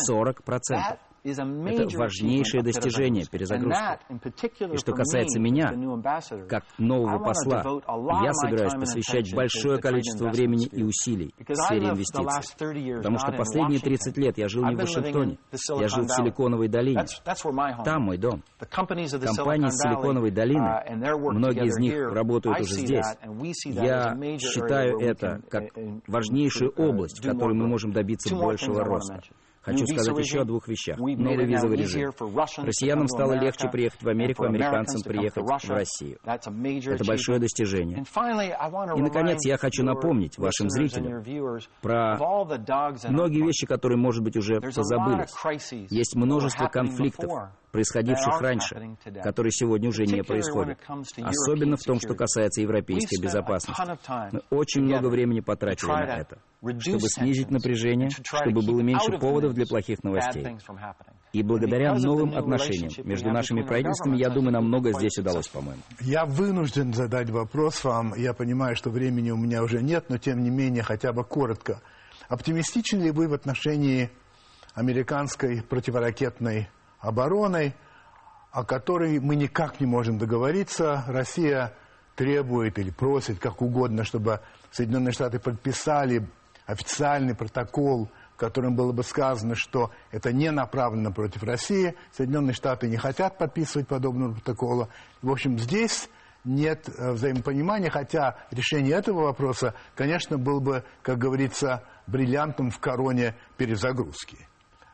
[0.09, 1.12] 40%.
[1.23, 4.73] Это важнейшее достижение перезагрузки.
[4.73, 5.71] И что касается меня,
[6.49, 7.63] как нового посла,
[8.23, 12.97] я собираюсь посвящать большое количество времени и усилий в сфере инвестиций.
[12.97, 15.37] Потому что последние 30 лет я жил не в Вашингтоне,
[15.79, 17.05] я жил в Силиконовой долине.
[17.85, 18.43] Там мой дом.
[18.69, 23.05] Компании из Силиконовой долины, uh, многие из них работают уже здесь.
[23.65, 25.63] Я считаю это как
[26.07, 29.21] важнейшую область, в которой мы можем добиться большего роста.
[29.63, 30.97] Хочу сказать еще о двух вещах.
[30.97, 32.11] Новый визовый режим.
[32.63, 36.17] Россиянам стало легче приехать в Америку, американцам приехать в Россию.
[36.23, 38.03] Это большое достижение.
[38.03, 41.23] И, наконец, я хочу напомнить вашим зрителям
[41.81, 42.17] про
[43.09, 45.25] многие вещи, которые, может быть, уже позабыли.
[45.89, 47.31] Есть множество конфликтов,
[47.73, 50.79] происходивших раньше, которые сегодня уже не происходят.
[51.23, 53.81] Особенно в том, что касается европейской безопасности.
[54.31, 56.37] Мы очень много времени потратили на это,
[56.79, 60.55] чтобы снизить напряжение, чтобы было меньше поводов для плохих новостей.
[61.33, 65.81] И благодаря новым отношениям между нашими правительствами, я думаю, нам много здесь удалось, по-моему.
[65.99, 68.13] Я вынужден задать вопрос вам.
[68.15, 71.81] Я понимаю, что времени у меня уже нет, но тем не менее, хотя бы коротко.
[72.29, 74.11] Оптимистичны ли вы в отношении
[74.75, 76.69] американской противоракетной
[77.03, 77.75] обороной,
[78.51, 81.03] о которой мы никак не можем договориться.
[81.07, 81.73] Россия
[82.15, 84.39] требует или просит, как угодно, чтобы
[84.71, 86.27] Соединенные Штаты подписали
[86.65, 91.95] официальный протокол, в котором было бы сказано, что это не направлено против России.
[92.11, 94.89] Соединенные Штаты не хотят подписывать подобного протокола.
[95.21, 96.09] В общем, здесь
[96.45, 103.35] нет э, взаимопонимания, хотя решение этого вопроса, конечно, был бы, как говорится, бриллиантом в короне
[103.57, 104.47] перезагрузки.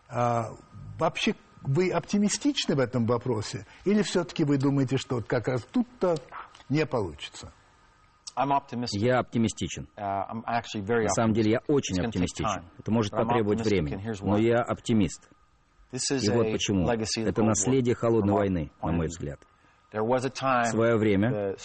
[0.10, 0.52] А,
[0.98, 3.66] вообще, вы оптимистичны в этом вопросе?
[3.86, 6.16] Или все-таки вы думаете, что как раз тут-то
[6.70, 7.52] не получится?
[9.00, 9.88] Я оптимистичен.
[9.98, 10.42] Uh,
[11.04, 12.64] На самом деле я очень оптимистичен.
[12.78, 15.30] Это может потребовать времени, но я оптимист.
[15.92, 16.88] И вот почему.
[16.88, 19.40] Это наследие холодной войны, на мой взгляд.
[19.92, 21.56] В свое время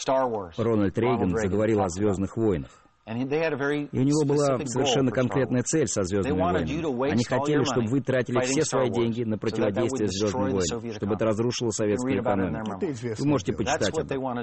[0.57, 2.71] Рональд Рейган заговорил о «Звездных войнах».
[3.07, 7.13] И у него была совершенно конкретная цель со «Звездными войнами».
[7.13, 11.69] Они хотели, чтобы вы тратили все свои деньги на противодействие «Звездным войнам», чтобы это разрушило
[11.71, 12.81] советскую экономику.
[13.19, 14.39] Вы можете почитать об этом.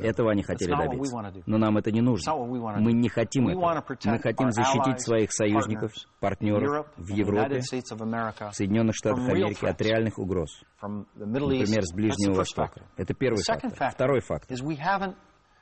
[0.00, 1.42] Этого они хотели добиться.
[1.46, 2.34] Но нам это не нужно.
[2.80, 3.82] Мы не хотим этого.
[4.04, 10.62] Мы хотим защитить своих союзников, партнеров в Европе, в Соединенных Штатах Америки от реальных угроз.
[10.82, 12.82] Например, с Ближнего Востока.
[12.98, 13.90] Это первый фактор.
[13.90, 14.54] Второй фактор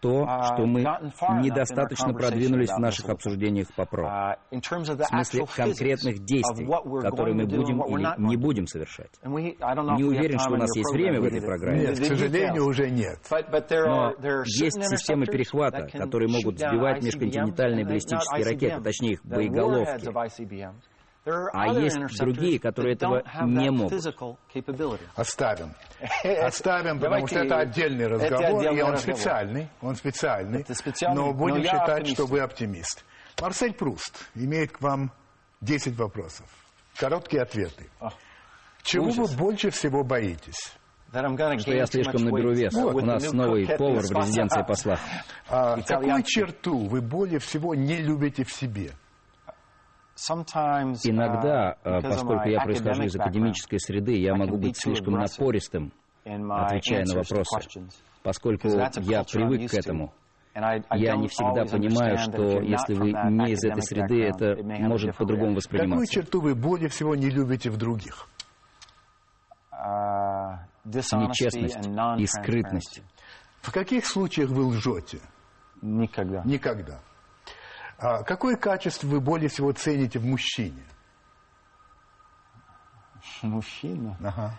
[0.01, 0.81] то, uh, что мы
[1.43, 4.37] недостаточно продвинулись в наших обсуждениях по ПРО.
[4.51, 6.67] Uh, в смысле конкретных действий,
[7.03, 9.11] которые мы будем или не будем совершать.
[9.25, 11.81] Не уверен, что у нас есть время в этой программе.
[11.81, 13.19] Нет, к сожалению, уже нет.
[13.31, 20.09] Но есть системы перехвата, которые могут сбивать межконтинентальные баллистические ракеты, точнее их боеголовки.
[21.53, 23.93] А есть другие, которые этого не могут.
[25.15, 25.75] Оставим.
[26.43, 29.69] Оставим, потому что это отдельный разговор, и он специальный.
[29.81, 30.65] Он специальный.
[31.15, 33.05] Но будем считать, что вы оптимист.
[33.41, 35.13] Марсель Пруст имеет к вам
[35.61, 36.47] 10 вопросов.
[36.97, 37.87] Короткие ответы.
[38.83, 40.75] Чего вы больше всего боитесь?
[41.59, 42.73] Что я слишком наберу вес.
[42.73, 42.95] Вот.
[42.95, 44.99] У нас новый повар в резиденции посла.
[45.49, 48.93] А, какую черту вы более всего не любите в себе?
[51.05, 55.93] Иногда, uh, э, поскольку я происхожу из академической среды, я могу быть слишком напористым,
[56.25, 57.89] отвечая на вопросы,
[58.23, 60.13] поскольку я привык к этому.
[60.55, 66.07] Я не всегда понимаю, что если вы не из этой среды, это может по-другому восприниматься.
[66.07, 68.29] Какую черту вы более всего не любите в других?
[69.73, 73.03] Uh, Нечестность и скрытность.
[73.63, 75.21] В каких случаях вы лжете?
[75.81, 76.43] Никогда.
[76.45, 77.01] Никогда.
[78.01, 80.83] А какое качество вы более всего цените в мужчине?
[83.43, 84.17] Мужчина?
[84.25, 84.59] Ага.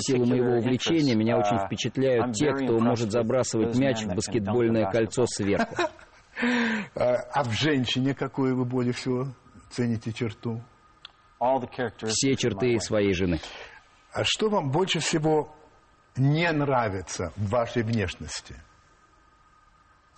[0.00, 5.26] силу моего увлечения меня очень uh, впечатляют те, кто может забрасывать мяч в баскетбольное кольцо
[5.26, 5.74] сверху.
[6.94, 9.28] А, а в женщине какую вы более всего
[9.70, 10.62] цените черту?
[12.08, 13.38] Все черты своей жены.
[14.12, 15.54] А что вам больше всего
[16.16, 18.56] не нравится в вашей внешности?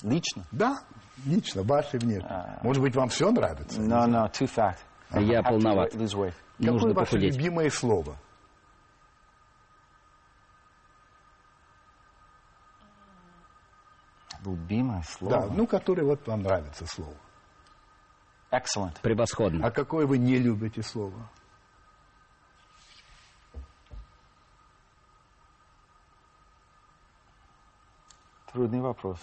[0.02, 0.44] Лично?
[0.52, 0.82] Да,
[1.24, 2.28] лично, вашей внешне.
[2.28, 2.58] А.
[2.62, 3.80] Может быть, вам все нравится?
[3.80, 4.76] No, no, too fat.
[5.12, 5.92] Я полноват.
[5.92, 8.16] Какое ваше любимое слово?
[14.44, 15.40] Любимое слово?
[15.40, 17.16] Да, ну, которое вот вам нравится слово.
[18.50, 19.00] Excellent.
[19.02, 19.66] Превосходно.
[19.66, 21.28] А какое вы не любите слово?
[28.52, 29.18] Трудный вопрос.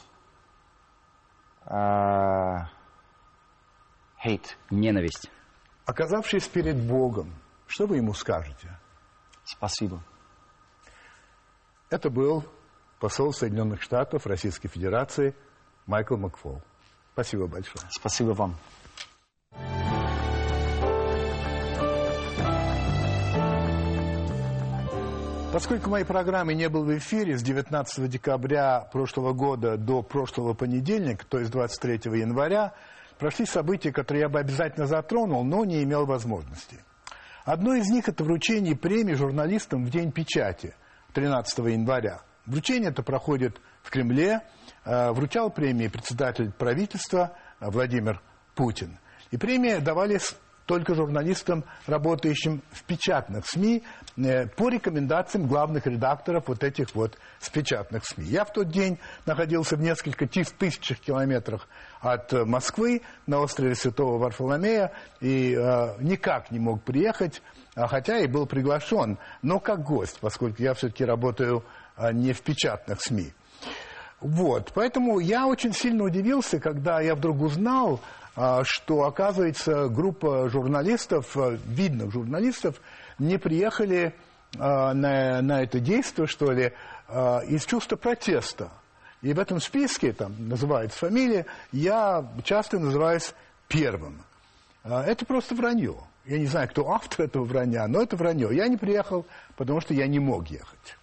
[1.66, 2.66] Uh,
[4.24, 4.56] hate.
[4.70, 5.30] Ненависть.
[5.86, 7.34] Оказавшись перед Богом,
[7.68, 8.80] что вы ему скажете?
[9.44, 10.04] Спасибо.
[11.90, 12.46] Это был
[13.00, 15.36] посол Соединенных Штатов Российской Федерации
[15.86, 16.62] Майкл Макфол.
[17.14, 17.86] Спасибо большое.
[17.90, 18.56] Спасибо вам.
[25.52, 31.26] Поскольку моей программы не было в эфире с 19 декабря прошлого года до прошлого понедельника,
[31.26, 32.74] то есть 23 января,
[33.20, 36.78] прошли события, которые я бы обязательно затронул, но не имел возможности.
[37.44, 40.74] Одно из них– это вручение премии журналистам в День печати
[41.14, 42.22] 13 января.
[42.46, 44.44] Вручение это проходит в Кремле.
[44.86, 48.22] Э, вручал премии председатель правительства Владимир
[48.56, 48.98] Путин.
[49.32, 50.34] И премии давались
[50.72, 53.84] только журналистам, работающим в печатных СМИ,
[54.16, 58.28] э, по рекомендациям главных редакторов вот этих вот с печатных СМИ.
[58.28, 61.68] Я в тот день находился в несколько тысячах километрах
[62.00, 67.42] от э, Москвы на острове Святого Варфоломея и э, никак не мог приехать,
[67.76, 71.66] а хотя и был приглашен, но как гость, поскольку я все-таки работаю
[71.98, 73.34] э, не в печатных СМИ.
[74.22, 78.00] Вот, поэтому я очень сильно удивился, когда я вдруг узнал,
[78.36, 82.80] а, что, оказывается, группа журналистов, а, видных журналистов,
[83.18, 84.14] не приехали
[84.60, 86.74] а, на, на это действие, что ли,
[87.50, 88.72] из чувства протеста.
[89.22, 93.34] И в этом списке, там называется фамилия, я часто называюсь
[93.68, 94.22] первым.
[94.86, 95.98] Это просто вранье.
[96.26, 98.56] Я не знаю, кто автор этого вранья, но это вранье.
[98.56, 99.26] Я не приехал,
[99.58, 100.98] потому что я не мог ехать.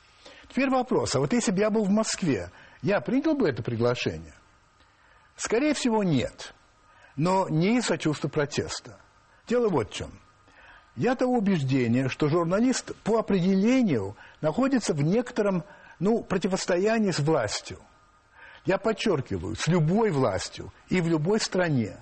[0.48, 1.14] Теперь вопрос.
[1.14, 2.50] А вот если бы я был в Москве,
[2.82, 4.34] я принял бы это приглашение?
[5.36, 6.54] Скорее всего, нет
[7.18, 8.96] но не из-за чувства протеста.
[9.46, 10.10] Дело вот в чем.
[10.96, 15.64] Я того убеждения, что журналист по определению находится в некотором
[15.98, 17.78] ну, противостоянии с властью.
[18.64, 21.96] Я подчеркиваю, с любой властью и в любой стране.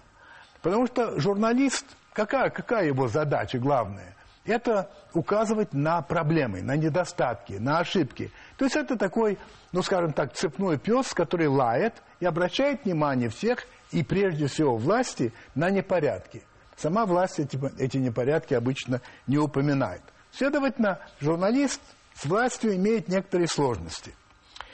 [0.63, 4.16] Потому что журналист, какая, какая его задача главная?
[4.47, 8.31] Это указывать на проблемы, на недостатки, на ошибки.
[8.57, 9.39] То есть это такой,
[9.73, 15.33] ну скажем так, цепной пес, который лает и обращает внимание всех и прежде всего власти
[15.55, 16.43] на непорядки.
[16.77, 20.03] Сама власть эти, эти непорядки обычно не упоминает.
[20.33, 21.81] Следовательно, журналист
[22.15, 24.15] с властью имеет некоторые сложности.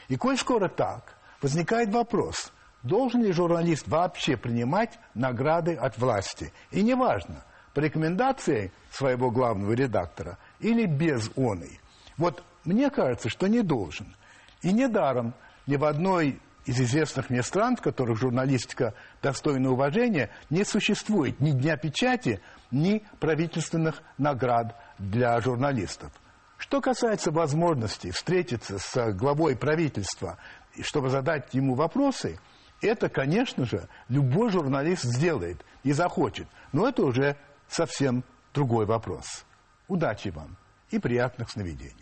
[0.09, 2.53] И коль скоро так, возникает вопрос,
[2.83, 6.53] должен ли журналист вообще принимать награды от власти.
[6.71, 7.45] И неважно,
[7.75, 11.81] по рекомендации своего главного редактора или без оной.
[12.17, 14.15] Вот мне кажется, что не должен.
[14.63, 15.35] И недаром
[15.67, 21.51] ни в одной из известных мне стран, в которых журналистика достойна уважения, не существует ни
[21.51, 26.13] дня печати, ни правительственных наград для журналистов.
[26.59, 30.39] Что касается возможности встретиться с главой правительства,
[30.81, 32.39] чтобы задать ему вопросы,
[32.81, 36.47] это, конечно же, любой журналист сделает и захочет.
[36.73, 37.37] Но это уже
[37.73, 39.45] совсем другой вопрос.
[39.89, 40.57] Удачи вам
[40.91, 42.02] и приятных сновидений.